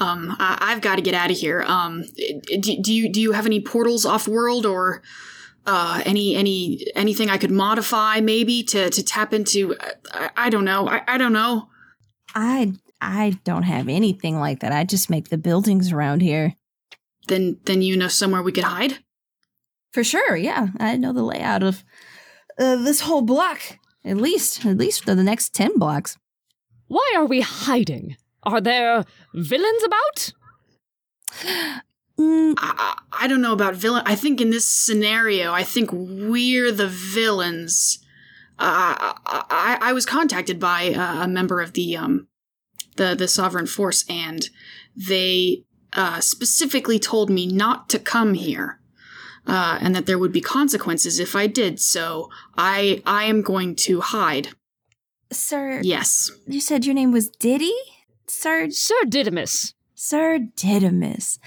[0.01, 1.62] Um, I- I've got to get out of here.
[1.66, 2.05] Um,
[2.46, 5.03] do, do you do you have any portals off world or
[5.66, 9.77] uh, any any anything I could modify maybe to to tap into?
[10.12, 10.88] I, I don't know.
[10.88, 11.68] I, I don't know.
[12.35, 12.72] I
[13.03, 14.72] I don't have anything like that.
[14.72, 16.55] I just make the buildings around here.
[17.29, 18.98] Then then you know somewhere we could hide.
[19.92, 20.68] For sure, yeah.
[20.78, 21.85] I know the layout of
[22.59, 23.61] uh, this whole block.
[24.05, 26.18] At least, at least for the next 10 blocks.
[26.88, 28.16] Why are we hiding?
[28.42, 30.33] Are there villains about?
[32.18, 34.02] Mm, I, I I don't know about villain.
[34.05, 37.98] I think in this scenario, I think we're the villains.
[38.59, 42.28] Uh, I, I, I was contacted by uh, a member of the um,
[42.96, 44.48] the the Sovereign Force, and
[44.94, 48.78] they uh, specifically told me not to come here,
[49.46, 51.81] uh, and that there would be consequences if I did.
[51.81, 54.48] So I I am going to hide.
[55.33, 56.31] sir, Yes.
[56.46, 57.74] you said your name was Diddy?
[58.26, 59.74] Sir, Sir Didymus.
[59.94, 61.38] Sir Didymus.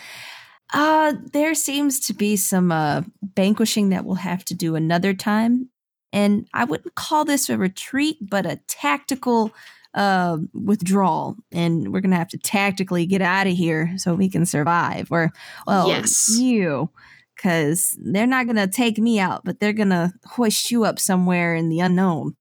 [0.74, 3.02] Uh, there seems to be some uh,
[3.36, 5.70] vanquishing that we'll have to do another time.
[6.12, 9.52] And I wouldn't call this a retreat, but a tactical
[9.94, 11.36] uh, withdrawal.
[11.52, 15.12] And we're going to have to tactically get out of here so we can survive.
[15.12, 15.32] Or,
[15.68, 16.30] well, Yes.
[16.38, 16.90] you.
[17.36, 21.00] Because they're not going to take me out, but they're going to hoist you up
[21.00, 22.36] somewhere in the unknown.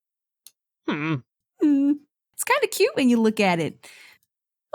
[0.88, 1.16] Hmm.
[1.61, 1.92] Hmm.
[2.35, 3.88] It's kind of cute when you look at it.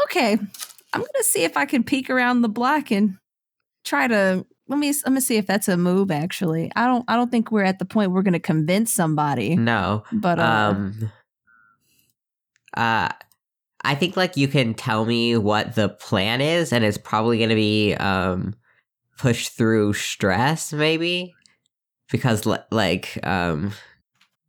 [0.03, 0.32] Okay,
[0.93, 3.17] I'm gonna see if I can peek around the block and
[3.84, 6.10] try to let me let me see if that's a move.
[6.10, 9.55] Actually, I don't I don't think we're at the point we're gonna convince somebody.
[9.55, 11.12] no But uh, um
[12.77, 13.10] uh
[13.84, 17.49] i think like you can tell me what the plan is and it's probably going
[17.49, 18.53] to be um
[19.19, 21.34] push through stress maybe
[22.12, 23.71] because li- like um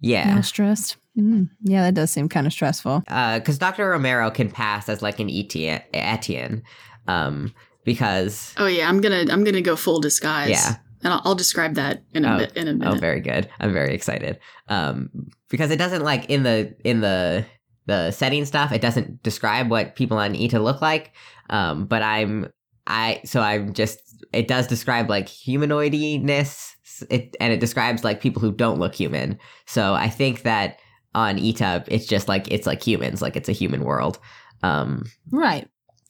[0.00, 0.96] yeah not stressed.
[1.18, 3.00] Mm, yeah, that does seem kind of stressful.
[3.00, 6.62] because dr romero can pass as like an etienne etienne
[7.08, 7.52] um
[7.84, 8.88] because Oh yeah.
[8.88, 10.50] I'm gonna I'm gonna go full disguise.
[10.50, 10.76] Yeah.
[11.02, 12.38] And I'll, I'll describe that in a Oh.
[12.38, 13.00] bit in a Oh, minute.
[13.00, 13.48] very good.
[13.58, 14.38] I'm very excited.
[14.68, 15.08] Um,
[15.48, 17.46] because it doesn't like in the in the
[17.86, 18.70] the setting stuff.
[18.70, 21.12] It doesn't describe what people on ETA look like.
[21.48, 22.52] Um, but I'm
[22.86, 23.98] I so I'm just
[24.32, 26.72] it does describe like humanoidiness.
[27.08, 29.38] It and it describes like people who don't look human.
[29.66, 30.78] So I think that
[31.14, 34.18] on ETA it's just like it's like humans, like it's a human world.
[34.62, 35.66] Um, Right.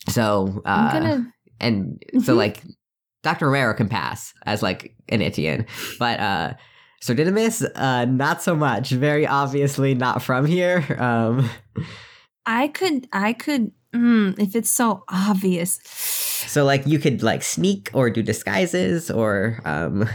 [0.08, 1.32] so uh, gonna.
[1.60, 2.36] and so Mhm.
[2.36, 2.62] like
[3.22, 3.46] Dr.
[3.46, 5.66] Romero can pass as like an Etienne,
[5.98, 6.54] but uh
[7.02, 8.90] Sir Didymus, uh not so much.
[8.90, 10.84] Very obviously not from here.
[10.98, 11.48] Um
[12.46, 13.06] I could.
[13.12, 13.70] I could.
[13.94, 15.80] Mm, if it's so obvious.
[15.84, 20.08] so like you could like sneak or do disguises or um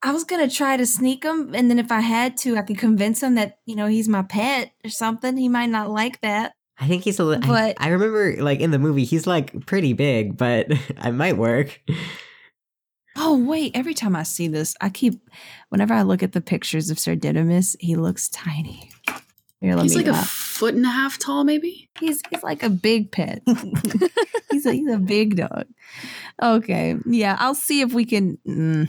[0.00, 2.78] I was gonna try to sneak him, and then if I had to, I could
[2.78, 5.36] convince him that you know he's my pet or something.
[5.36, 6.52] He might not like that.
[6.78, 9.66] I think he's a little I, But- I remember like in the movie he's like
[9.66, 11.80] pretty big, but it might work.
[13.16, 13.72] Oh wait!
[13.74, 15.20] Every time I see this, I keep.
[15.70, 18.92] Whenever I look at the pictures of Sir Didymus, he looks tiny.
[19.60, 20.04] Here, let He's me.
[20.04, 21.88] like a uh, foot and a half tall, maybe.
[21.98, 23.42] he's he's like a big pet.
[24.50, 25.66] he's a he's a big dog.
[26.40, 28.38] Okay, yeah, I'll see if we can.
[28.46, 28.88] Mm,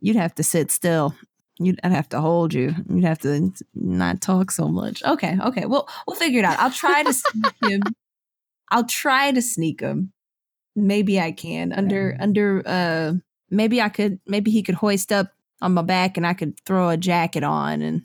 [0.00, 1.14] you'd have to sit still.
[1.58, 2.74] You'd I'd have to hold you.
[2.88, 5.02] You'd have to not talk so much.
[5.04, 5.66] Okay, okay.
[5.66, 6.58] Well, we'll figure it out.
[6.60, 7.82] I'll try to sneak him.
[8.70, 10.12] I'll try to sneak him.
[10.76, 12.62] Maybe I can under under.
[12.66, 13.12] uh
[13.50, 14.18] Maybe I could.
[14.26, 15.28] Maybe he could hoist up
[15.60, 18.02] on my back, and I could throw a jacket on, and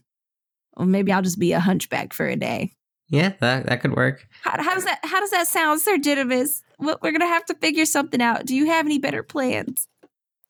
[0.80, 2.74] or maybe I'll just be a hunchback for a day.
[3.10, 4.28] Yeah, that that could work.
[4.44, 6.63] How, how does that how does that sound, Sir Didymus?
[6.80, 8.46] Well, We're gonna have to figure something out.
[8.46, 9.88] Do you have any better plans?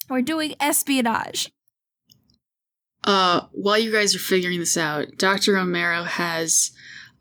[0.10, 1.52] We're doing espionage.
[3.04, 5.54] Uh, while you guys are figuring this out, Dr.
[5.54, 6.72] Romero has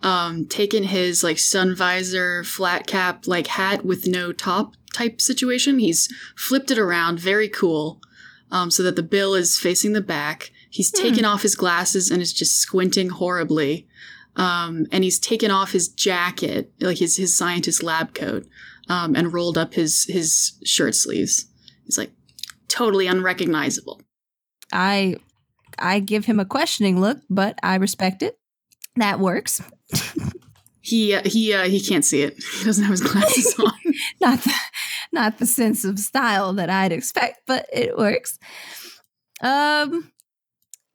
[0.03, 5.79] um, taken his like sun visor, flat cap, like hat with no top type situation.
[5.79, 8.01] He's flipped it around, very cool,
[8.51, 10.51] um, so that the bill is facing the back.
[10.71, 11.03] He's Hmm.
[11.03, 13.87] taken off his glasses and is just squinting horribly.
[14.37, 18.47] Um, and he's taken off his jacket, like his his scientist lab coat,
[18.89, 21.47] um, and rolled up his his shirt sleeves.
[21.85, 22.13] He's like
[22.69, 24.01] totally unrecognizable.
[24.73, 25.17] I
[25.79, 28.39] I give him a questioning look, but I respect it.
[28.97, 29.61] That works.
[30.81, 32.43] He uh, he uh, he can't see it.
[32.59, 33.73] He doesn't have his glasses on.
[34.23, 34.55] Not the
[35.13, 38.39] not the sense of style that I'd expect, but it works.
[39.43, 40.11] Um,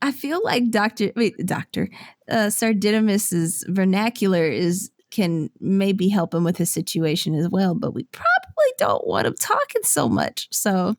[0.04, 1.90] I feel like Doctor, wait, Doctor,
[2.30, 7.94] uh, Sir Didymus's vernacular is can maybe help him with his situation as well, but
[7.94, 10.50] we probably don't want him talking so much.
[10.52, 10.96] So,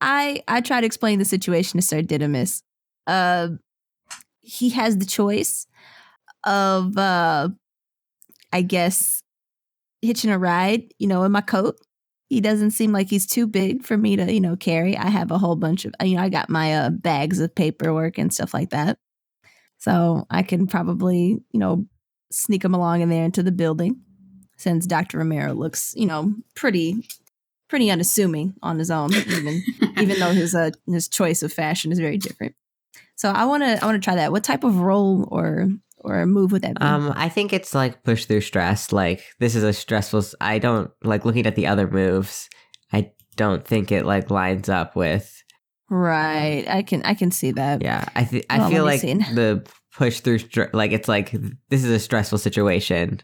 [0.00, 2.64] I I try to explain the situation to Sir Didymus.
[3.06, 3.50] Uh,
[4.40, 5.68] he has the choice
[6.42, 7.50] of, uh,
[8.52, 9.22] I guess,
[10.00, 11.76] hitching a ride, you know, in my coat
[12.32, 14.96] he doesn't seem like he's too big for me to you know carry.
[14.96, 18.16] I have a whole bunch of you know i got my uh, bags of paperwork
[18.16, 18.98] and stuff like that.
[19.76, 21.84] So i can probably you know
[22.30, 24.00] sneak him along in there into the building
[24.56, 27.06] since dr romero looks you know pretty
[27.68, 29.62] pretty unassuming on his own even
[30.00, 32.54] even though his uh his choice of fashion is very different.
[33.14, 34.32] So i want to i want to try that.
[34.32, 35.68] What type of role or
[36.04, 36.84] or move would that be?
[36.84, 38.92] Um, I think it's like push through stress.
[38.92, 40.24] Like this is a stressful.
[40.40, 42.48] I don't like looking at the other moves.
[42.92, 45.42] I don't think it like lines up with.
[45.90, 46.64] Right.
[46.68, 47.82] I can I can see that.
[47.82, 48.04] Yeah.
[48.14, 49.34] I th- I Well, feel like me see.
[49.34, 51.32] the push through str- like it's like
[51.68, 53.20] this is a stressful situation.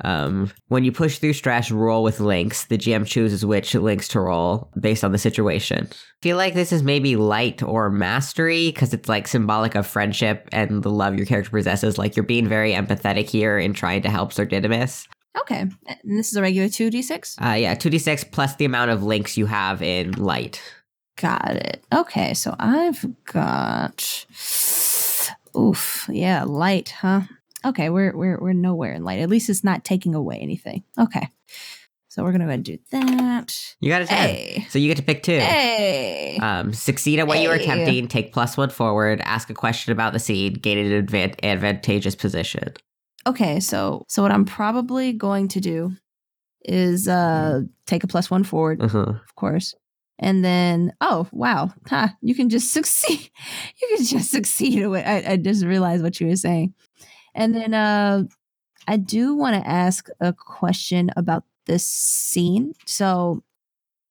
[0.00, 2.64] Um, when you push through stress, roll with links.
[2.64, 5.88] The GM chooses which links to roll based on the situation.
[5.90, 10.48] I feel like this is maybe light or mastery because it's like symbolic of friendship
[10.52, 11.98] and the love your character possesses.
[11.98, 15.06] Like you're being very empathetic here in trying to help Sir Didymus.
[15.40, 15.60] Okay.
[15.60, 17.40] And this is a regular 2d6?
[17.40, 20.60] Uh, yeah, 2d6 plus the amount of links you have in light.
[21.16, 21.84] Got it.
[21.92, 24.26] Okay, so I've got
[25.56, 27.22] Oof, yeah, light, huh?
[27.64, 29.20] Okay, we're we're we're nowhere in light.
[29.20, 30.82] At least it's not taking away anything.
[30.98, 31.28] Okay.
[32.08, 33.56] So we're gonna go ahead and do that.
[33.80, 34.28] You got a 10.
[34.28, 34.66] Hey.
[34.68, 35.38] So you get to pick two.
[35.38, 36.38] Hey.
[36.42, 40.12] Um, succeed at what you are attempting, take plus one forward, ask a question about
[40.12, 40.62] the seed.
[40.62, 42.74] gain an advan- advantageous position.
[43.26, 45.92] Okay, so so what I'm probably going to do
[46.64, 48.98] is uh take a plus one forward, Uh-huh.
[48.98, 49.74] of course.
[50.18, 53.30] And then, oh wow, huh, you can just succeed.
[53.80, 54.84] You can just succeed.
[54.84, 56.74] I, I just realized what you were saying.
[57.34, 58.24] And then, uh,
[58.88, 62.74] I do want to ask a question about this scene.
[62.86, 63.42] So,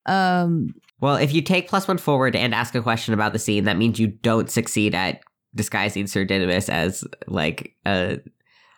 [0.05, 3.65] um, Well, if you take plus one forward and ask a question about the scene,
[3.65, 5.21] that means you don't succeed at
[5.53, 8.19] disguising Sir Didymus as like a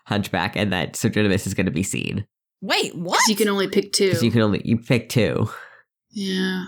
[0.06, 2.26] hunchback, and that Sir Didymus is going to be seen
[2.64, 3.20] wait, what?
[3.28, 4.08] you can only pick two.
[4.08, 5.48] because you can only you pick two
[6.14, 6.66] yeah.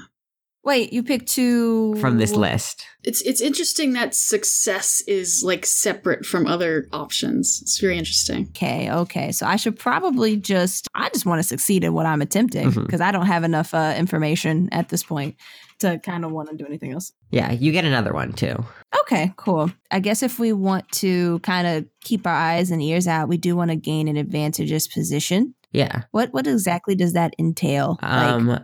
[0.66, 2.86] Wait, you picked two from this list.
[3.04, 7.60] It's it's interesting that success is like separate from other options.
[7.62, 8.48] It's very interesting.
[8.50, 9.32] Okay, okay.
[9.32, 13.02] So I should probably just I just want to succeed at what I'm attempting because
[13.02, 15.36] I don't have enough uh, information at this point
[15.80, 17.12] to kind of want to do anything else.
[17.32, 18.56] Yeah, you get another one too.
[19.02, 19.72] Okay, cool.
[19.92, 23.38] I guess if we want to kind of keep our eyes and ears out, we
[23.38, 25.54] do want to gain an advantageous position.
[25.72, 26.04] Yeah.
[26.12, 28.00] What what exactly does that entail?
[28.02, 28.64] Um, it-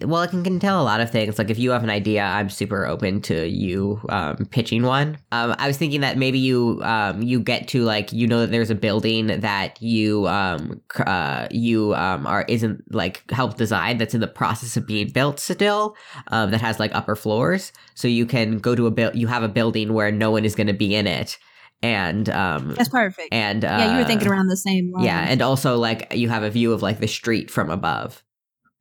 [0.00, 1.38] well, it can, can tell a lot of things.
[1.38, 5.18] Like if you have an idea, I'm super open to you um, pitching one.
[5.32, 8.50] Um, I was thinking that maybe you um, you get to like you know that
[8.50, 14.14] there's a building that you um, uh, you um, are isn't like help design that's
[14.14, 15.96] in the process of being built still
[16.28, 17.72] um, that has like upper floors.
[17.94, 19.14] So you can go to a build.
[19.14, 21.38] You have a building where no one is going to be in it,
[21.82, 23.28] and um, that's perfect.
[23.32, 25.04] and uh, yeah, you were thinking around the same line.
[25.04, 28.22] yeah, and also like you have a view of like the street from above.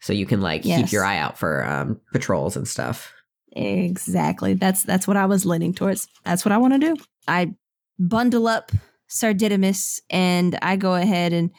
[0.03, 3.13] So you can like keep your eye out for um patrols and stuff.
[3.53, 4.53] Exactly.
[4.53, 6.09] That's that's what I was leaning towards.
[6.25, 6.95] That's what I want to do.
[7.25, 7.53] I
[7.97, 8.73] bundle up
[9.07, 11.51] Sir Didymus and I go ahead and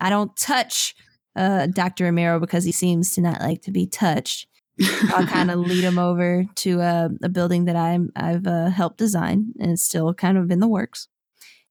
[0.00, 0.96] I don't touch
[1.36, 2.04] uh, Dr.
[2.04, 4.48] Romero because he seems to not like to be touched.
[5.10, 8.98] I'll kind of lead him over to uh, a building that I'm I've uh, helped
[8.98, 11.06] design and it's still kind of in the works.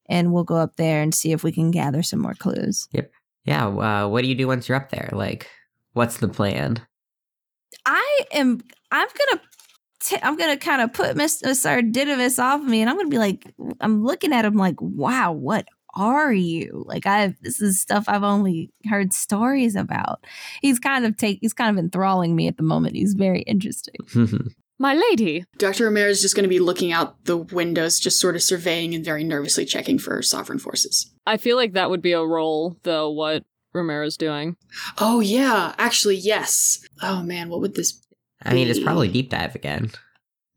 [0.08, 2.88] And we'll go up there and see if we can gather some more clues.
[2.92, 3.12] Yep.
[3.44, 5.10] Yeah, uh, what do you do once you're up there?
[5.12, 5.50] Like
[5.94, 6.82] what's the plan?
[7.86, 8.62] I am.
[8.92, 9.42] I'm gonna.
[10.02, 11.56] T- I'm gonna kind uh, of put Mr.
[11.56, 15.32] Sir Didymus off me, and I'm gonna be like, I'm looking at him like, wow,
[15.32, 16.84] what are you?
[16.86, 20.26] Like, I this is stuff I've only heard stories about.
[20.62, 21.40] He's kind of take.
[21.42, 22.96] He's kind of enthralling me at the moment.
[22.96, 23.96] He's very interesting.
[24.80, 25.86] My lady, Dr.
[25.86, 29.06] Romero is just going to be looking out the windows, just sort of surveying and
[29.06, 31.10] very nervously checking for sovereign forces.
[31.26, 34.56] I feel like that would be a role, though, what Romero's doing.
[35.00, 35.74] Oh, yeah.
[35.78, 36.80] Actually, yes.
[37.02, 37.50] Oh, man.
[37.50, 38.00] What would this.
[38.44, 39.92] I mean, it's probably deep dive again.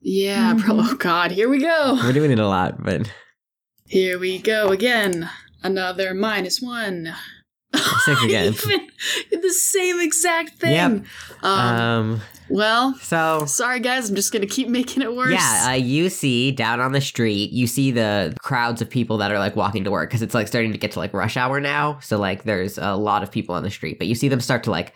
[0.01, 0.55] Yeah.
[0.57, 0.61] Mhm.
[0.61, 1.31] Pro- oh, God.
[1.31, 1.95] Here we go.
[2.03, 3.11] We're doing it a lot, but
[3.87, 5.29] Here we go again.
[5.63, 7.15] Another minus one.
[7.77, 8.55] Six again.
[9.31, 10.73] Even the same exact thing.
[10.73, 11.05] Yep.
[11.43, 14.09] Um, um well, so sorry, guys.
[14.09, 15.33] I'm just going to keep making it worse.
[15.33, 19.33] Yeah, uh, you see down on the street, you see the crowds of people that
[19.33, 21.61] are like walking to work because it's like starting to get to like rush hour
[21.61, 21.99] now.
[22.01, 24.63] So like there's a lot of people on the street, but you see them start
[24.65, 24.95] to like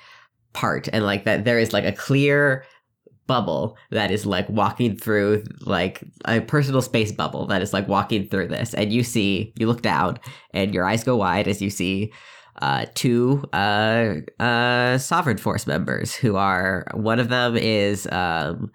[0.52, 2.64] part and like that there is like a clear
[3.26, 8.28] bubble that is like walking through like a personal space bubble that is like walking
[8.28, 10.18] through this and you see you look down
[10.52, 12.12] and your eyes go wide as you see
[12.60, 18.70] uh, two uh, uh, sovereign force members who are one of them is um,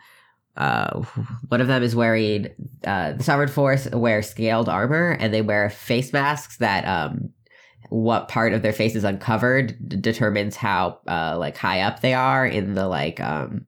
[0.57, 1.01] uh,
[1.49, 2.47] one of them is wearing
[2.85, 7.29] uh, the sovereign force wear scaled armor and they wear face masks that um,
[7.89, 12.13] what part of their face is uncovered d- determines how uh, like high up they
[12.13, 13.67] are in the like um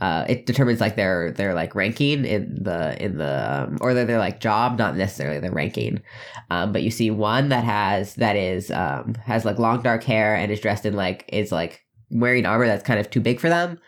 [0.00, 4.06] uh, it determines like their their like ranking in the in the um, or their,
[4.06, 6.02] their like job, not necessarily their ranking.
[6.50, 10.34] Um, but you see one that has that is um, has like long dark hair
[10.34, 13.50] and is dressed in like is like wearing armor that's kind of too big for
[13.50, 13.78] them,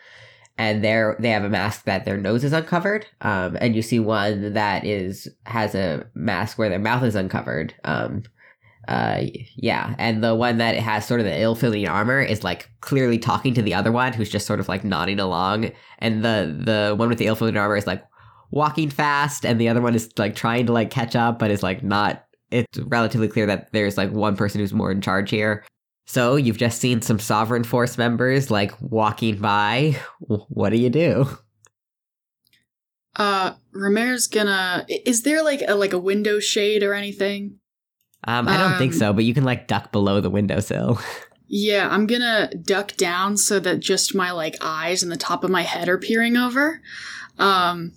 [0.57, 3.07] and they're they have a mask that their nose is uncovered.
[3.21, 7.73] Um, and you see one that is has a mask where their mouth is uncovered.
[8.87, 9.21] Uh
[9.55, 13.53] yeah and the one that has sort of the ill-fitting armor is like clearly talking
[13.53, 17.07] to the other one who's just sort of like nodding along and the the one
[17.07, 18.03] with the ill-fitting armor is like
[18.51, 21.63] walking fast and the other one is like trying to like catch up but is
[21.63, 25.63] like not it's relatively clear that there's like one person who's more in charge here
[26.05, 31.25] so you've just seen some sovereign force members like walking by what do you do
[33.15, 34.85] Uh, Romero's gonna.
[34.89, 37.59] Is there like a like a window shade or anything?
[38.25, 40.99] Um i don't think Um, so but you can like duck below the windowsill
[41.55, 45.51] Yeah, I'm gonna duck down so that just my like eyes and the top of
[45.51, 46.81] my head are peering over.
[47.37, 47.91] Um,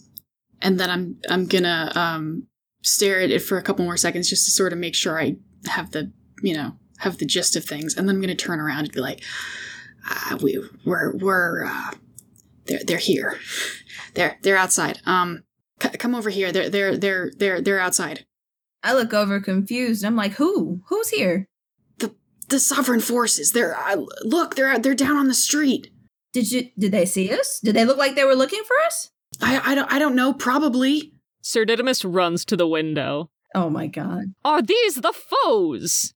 [0.60, 2.48] and then I'm I'm gonna um
[2.82, 5.36] stare at it for a couple more seconds just to sort of make sure I
[5.68, 6.12] have the
[6.42, 9.00] you know have the gist of things, and then I'm gonna turn around and be
[9.00, 9.22] like,
[10.10, 11.92] uh, we we're we're uh,
[12.66, 13.38] they're they're here,
[14.12, 15.00] they're they're outside.
[15.06, 15.44] Um,
[15.82, 16.52] c- come over here.
[16.52, 18.25] They're they're they're they're they're outside.
[18.86, 20.04] I look over confused.
[20.04, 20.80] I'm like, who?
[20.86, 21.48] Who's here?
[21.98, 22.14] The
[22.48, 23.50] the sovereign forces.
[23.50, 24.54] They're uh, look.
[24.54, 25.90] They're they're down on the street.
[26.32, 27.58] Did you did they see us?
[27.58, 29.10] Did they look like they were looking for us?
[29.42, 30.32] I I don't I don't know.
[30.32, 31.12] Probably.
[31.42, 33.28] Sir Didymus runs to the window.
[33.56, 34.34] Oh my god.
[34.44, 36.14] Are these the foes?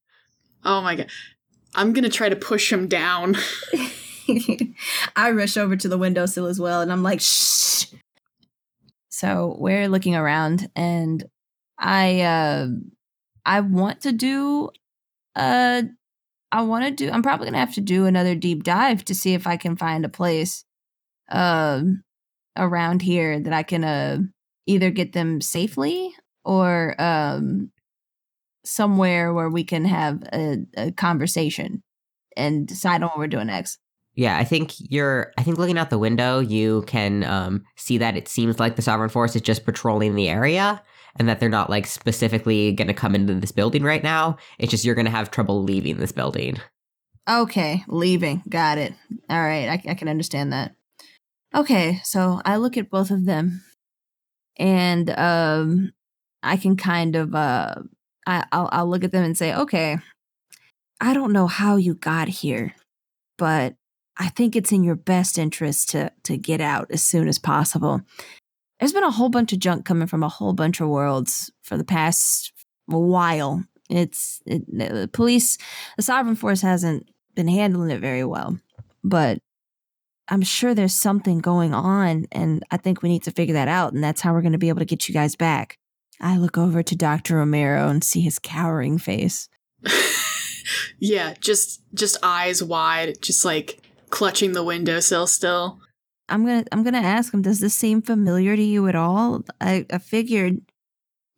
[0.64, 1.10] Oh my god.
[1.74, 3.34] I'm gonna try to push him down.
[5.16, 7.86] I rush over to the windowsill as well and I'm like, shh.
[9.08, 11.24] So we're looking around and
[11.80, 12.68] I uh
[13.44, 14.70] I want to do
[15.34, 15.82] uh
[16.52, 19.14] I want to do I'm probably going to have to do another deep dive to
[19.14, 20.64] see if I can find a place
[21.30, 22.04] um
[22.56, 24.18] around here that I can uh
[24.66, 26.14] either get them safely
[26.44, 27.70] or um
[28.64, 31.82] somewhere where we can have a, a conversation
[32.36, 33.78] and decide on what we're doing next.
[34.14, 35.32] Yeah, I think you're.
[35.38, 38.82] I think looking out the window, you can um, see that it seems like the
[38.82, 40.82] Sovereign Force is just patrolling the area,
[41.18, 44.36] and that they're not like specifically going to come into this building right now.
[44.58, 46.56] It's just you're going to have trouble leaving this building.
[47.28, 48.42] Okay, leaving.
[48.48, 48.94] Got it.
[49.28, 50.74] All right, I, I can understand that.
[51.54, 53.62] Okay, so I look at both of them,
[54.56, 55.92] and um,
[56.42, 57.74] I can kind of uh,
[58.26, 59.98] I I'll, I'll look at them and say, okay,
[61.00, 62.74] I don't know how you got here,
[63.36, 63.74] but
[64.18, 68.02] I think it's in your best interest to to get out as soon as possible.
[68.80, 71.76] There's been a whole bunch of junk coming from a whole bunch of worlds for
[71.76, 72.52] the past
[72.86, 73.62] while.
[73.90, 75.58] It's it, the police,
[75.96, 78.58] the sovereign force hasn't been handling it very well,
[79.04, 79.38] but
[80.28, 83.92] I'm sure there's something going on, and I think we need to figure that out,
[83.92, 85.76] and that's how we're going to be able to get you guys back.
[86.20, 87.36] I look over to Dr.
[87.36, 89.48] Romero and see his cowering face.
[90.98, 95.80] yeah, just just eyes wide, just like clutching the windowsill still.
[96.30, 99.42] I'm gonna I'm gonna ask him, does this seem familiar to you at all?
[99.60, 100.60] I, I figured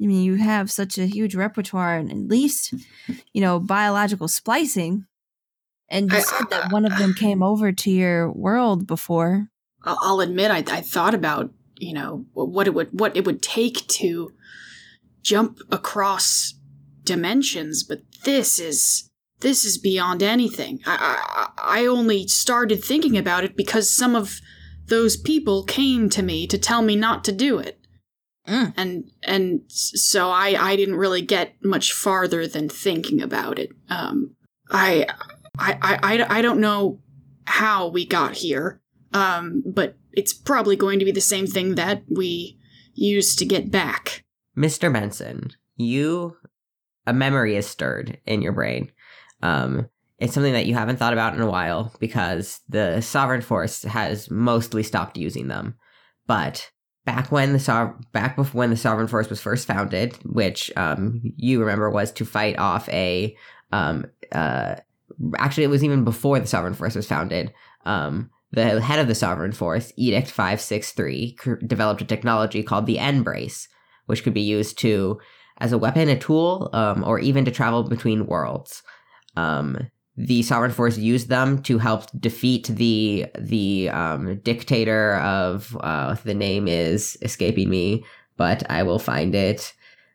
[0.02, 2.74] I mean you have such a huge repertoire and at least,
[3.32, 5.06] you know, biological splicing.
[5.88, 9.48] And you I- said that one of them uh, came over to your world before.
[9.84, 13.42] I'll, I'll admit, I, I thought about you know what it would what it would
[13.42, 14.32] take to
[15.22, 16.54] jump across
[17.04, 20.80] dimensions, but this is this is beyond anything.
[20.86, 24.40] I, I I only started thinking about it because some of
[24.86, 27.78] those people came to me to tell me not to do it.
[28.46, 28.74] Mm.
[28.76, 33.70] And and so I I didn't really get much farther than thinking about it.
[33.88, 34.34] Um,
[34.70, 35.06] I
[35.58, 37.00] I I I, I don't know
[37.44, 38.80] how we got here.
[39.14, 42.58] Um, but it's probably going to be the same thing that we
[42.94, 44.24] used to get back.
[44.56, 44.92] Mr.
[44.92, 46.36] Benson, you
[47.06, 48.90] a memory is stirred in your brain.
[49.42, 49.88] Um,
[50.22, 54.30] it's something that you haven't thought about in a while because the Sovereign Force has
[54.30, 55.74] mostly stopped using them.
[56.28, 56.70] But
[57.04, 61.20] back when the Sov- back before when the Sovereign Force was first founded, which um,
[61.36, 63.36] you remember was to fight off a
[63.72, 64.76] um, uh,
[65.38, 67.52] actually it was even before the Sovereign Force was founded.
[67.84, 73.00] Um, the head of the Sovereign Force, Edict 563, cr- developed a technology called the
[73.00, 73.66] N-Brace,
[74.06, 75.18] which could be used to
[75.58, 78.84] as a weapon, a tool, um, or even to travel between worlds.
[79.36, 86.16] Um, the Sovereign Force used them to help defeat the the um, dictator of uh,
[86.24, 88.04] the name is escaping me,
[88.36, 89.72] but I will find it.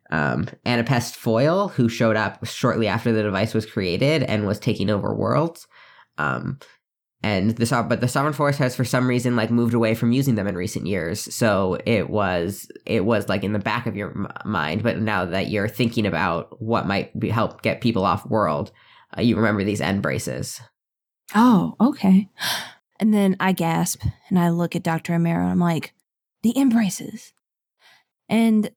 [0.09, 4.89] Um, Anapest Foil, who showed up shortly after the device was created and was taking
[4.89, 5.67] over worlds.
[6.17, 6.59] Um,
[7.23, 10.35] and the but the sovereign force has for some reason like moved away from using
[10.35, 14.27] them in recent years so it was it was like in the back of your
[14.45, 18.71] mind but now that you're thinking about what might be, help get people off world
[19.15, 20.59] uh, you remember these N-Braces
[21.35, 22.29] Oh, okay.
[23.01, 25.11] And then I gasp and I look at Dr.
[25.11, 25.93] Romero and I'm like,
[26.41, 27.33] the embraces.
[28.29, 28.71] And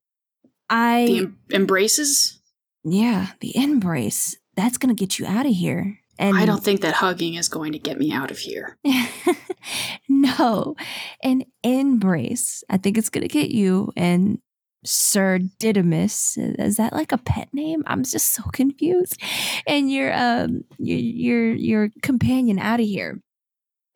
[0.68, 2.40] I, The em- embraces?
[2.84, 4.36] yeah, the embrace.
[4.56, 6.00] That's going to get you out of here.
[6.18, 8.76] And I don't think that hugging is going to get me out of here.
[10.08, 10.76] no,
[11.22, 12.62] an embrace.
[12.68, 14.38] I think it's going to get you and
[14.84, 16.36] Sir Didymus.
[16.38, 17.82] Is that like a pet name?
[17.86, 19.20] I'm just so confused.
[19.66, 23.20] And your um your your your companion out of here.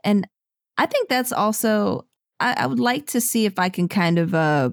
[0.03, 0.28] And
[0.76, 2.07] I think that's also
[2.41, 4.70] I, I would like to see if I can kind of uh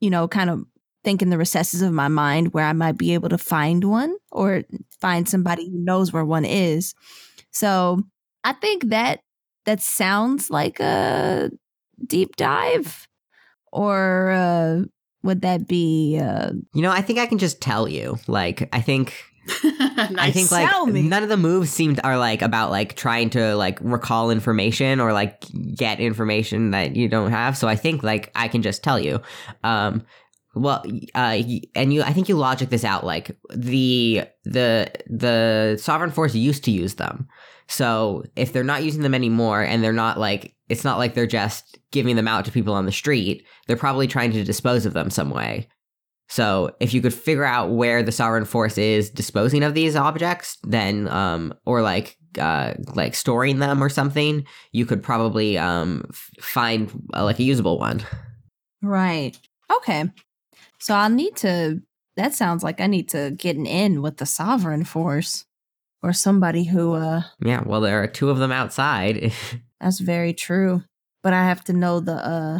[0.00, 0.64] you know kind of
[1.04, 4.16] think in the recesses of my mind where I might be able to find one
[4.32, 4.64] or
[5.00, 6.94] find somebody who knows where one is.
[7.52, 8.02] So
[8.42, 9.20] I think that
[9.66, 11.50] that sounds like a
[12.04, 13.06] deep dive,
[13.72, 14.82] or uh,
[15.26, 16.18] would that be?
[16.18, 19.14] Uh, you know i think i can just tell you like i think
[19.46, 20.10] nice.
[20.18, 21.02] I think like Tell me.
[21.02, 25.12] none of the moves seemed are like about like trying to like recall information or
[25.12, 27.56] like get information that you don't have.
[27.56, 29.20] So I think like I can just tell you.
[29.62, 30.04] Um
[30.54, 30.82] well
[31.14, 31.38] uh
[31.74, 36.64] and you I think you logic this out like the the the sovereign force used
[36.64, 37.28] to use them.
[37.68, 41.26] So if they're not using them anymore and they're not like it's not like they're
[41.26, 44.92] just giving them out to people on the street, they're probably trying to dispose of
[44.92, 45.68] them some way.
[46.28, 50.58] So if you could figure out where the sovereign force is disposing of these objects,
[50.64, 56.30] then um or like uh like storing them or something, you could probably um f-
[56.40, 58.02] find uh, like a usable one.
[58.82, 59.38] right.
[59.72, 60.04] Okay.
[60.78, 61.80] So I'll need to.
[62.16, 65.44] That sounds like I need to get an in with the sovereign force,
[66.06, 66.94] or somebody who.
[66.94, 69.32] uh Yeah, well there are two of them outside.
[69.80, 70.84] That's very true.
[71.22, 72.58] But I have to know the uh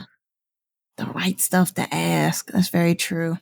[0.96, 2.50] the right stuff to ask.
[2.50, 3.38] That's very true.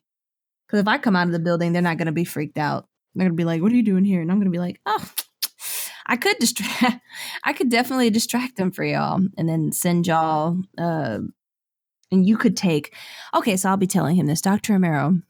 [0.67, 2.87] Because if I come out of the building, they're not going to be freaked out.
[3.15, 4.59] They're going to be like, "What are you doing here?" And I'm going to be
[4.59, 5.11] like, "Oh,
[6.07, 7.01] I could distract.
[7.45, 10.59] I could definitely distract them for y'all, and then send y'all.
[10.77, 11.21] Uh,
[12.11, 12.95] and you could take.
[13.35, 15.21] Okay, so I'll be telling him this, Doctor Romero.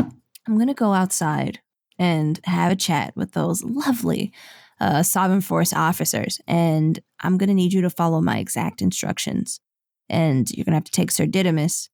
[0.00, 1.60] I'm going to go outside
[1.98, 4.32] and have a chat with those lovely
[4.80, 9.60] uh, Sovereign Force officers, and I'm going to need you to follow my exact instructions.
[10.08, 11.88] And you're going to have to take Sir Didymus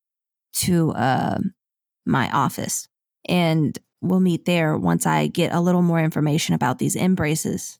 [0.54, 1.38] to uh,
[2.04, 2.88] my office,
[3.28, 7.78] and we'll meet there once I get a little more information about these embraces.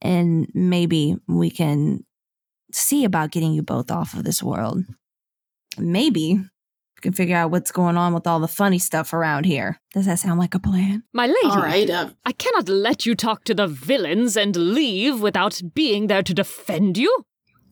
[0.00, 2.04] And maybe we can
[2.72, 4.84] see about getting you both off of this world.
[5.78, 6.40] Maybe
[7.02, 9.78] can figure out what's going on with all the funny stuff around here.
[9.92, 11.02] Does that sound like a plan?
[11.12, 11.90] My lady, All right.
[11.90, 16.32] Uh, I cannot let you talk to the villains and leave without being there to
[16.32, 17.24] defend you.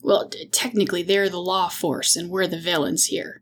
[0.03, 3.41] well, t- technically, they're the law force, and we're the villains here.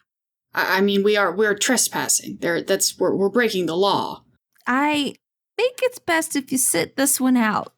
[0.55, 2.39] I, I mean, we are we're trespassing.
[2.41, 4.24] There, that's we're, we're breaking the law.
[4.66, 5.14] I
[5.57, 7.72] think it's best if you sit this one out.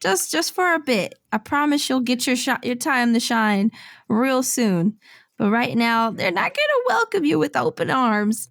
[0.00, 1.14] Just just for a bit.
[1.32, 3.70] I promise you'll get your shot your time to shine
[4.08, 4.98] real soon.
[5.38, 8.50] But right now, they're not going to welcome you with open arms.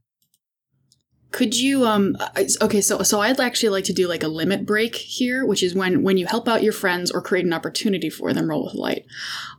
[1.31, 2.15] Could you um
[2.61, 5.73] okay so so I'd actually like to do like a limit break here which is
[5.73, 8.75] when when you help out your friends or create an opportunity for them roll with
[8.75, 9.05] light.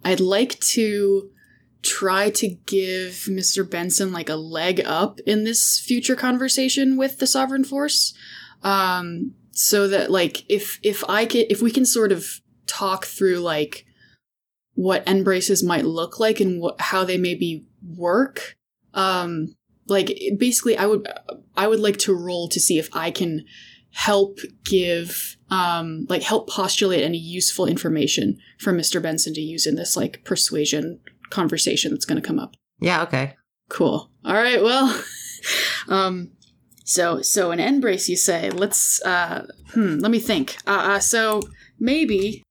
[0.04, 1.30] I'd like to
[1.82, 3.68] try to give Mr.
[3.68, 8.14] Benson like a leg up in this future conversation with the sovereign force
[8.62, 13.38] um so that like if if I can if we can sort of talk through
[13.38, 13.84] like
[14.74, 17.66] what N-Braces might look like and what how they maybe
[17.96, 18.56] work.
[18.92, 19.54] Um
[19.86, 21.06] like basically i would
[21.58, 23.44] i would like to roll to see if i can
[23.90, 29.76] help give um like help postulate any useful information for mr benson to use in
[29.76, 30.98] this like persuasion
[31.30, 32.54] conversation that's going to come up.
[32.80, 33.36] Yeah, okay.
[33.68, 34.10] cool.
[34.24, 35.02] All right well
[35.88, 36.30] um
[36.84, 38.50] so so an N-Brace you say.
[38.50, 40.56] Let's uh hmm let me think.
[40.66, 41.40] Uh, uh so
[41.78, 42.42] maybe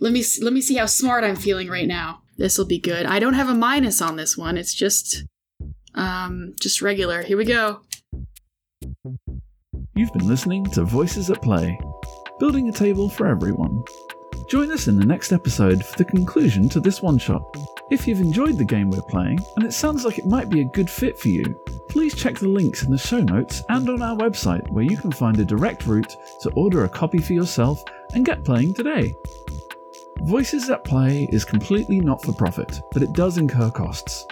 [0.00, 3.06] let me let me see how smart i'm feeling right now this will be good
[3.06, 5.24] i don't have a minus on this one it's just
[5.94, 7.80] um just regular here we go
[9.94, 11.76] You've been listening to Voices at Play,
[12.38, 13.82] building a table for everyone.
[14.48, 17.42] Join us in the next episode for the conclusion to this one shot.
[17.90, 20.66] If you've enjoyed the game we're playing, and it sounds like it might be a
[20.72, 21.44] good fit for you,
[21.88, 25.10] please check the links in the show notes and on our website where you can
[25.10, 27.82] find a direct route to order a copy for yourself
[28.14, 29.12] and get playing today.
[30.22, 34.26] Voices at Play is completely not for profit, but it does incur costs.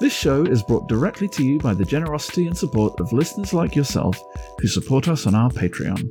[0.00, 3.76] This show is brought directly to you by the generosity and support of listeners like
[3.76, 4.18] yourself
[4.60, 6.02] who support us on our Patreon.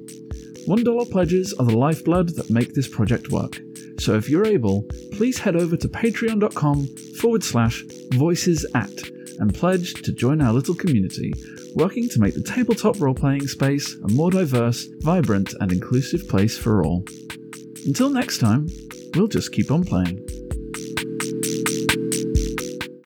[0.67, 3.59] $1 pledges are the lifeblood that make this project work.
[3.99, 6.87] So if you're able, please head over to patreon.com
[7.19, 8.91] forward slash voices at
[9.39, 11.33] and pledge to join our little community,
[11.75, 16.57] working to make the tabletop role playing space a more diverse, vibrant, and inclusive place
[16.57, 17.03] for all.
[17.85, 18.67] Until next time,
[19.15, 20.40] we'll just keep on playing.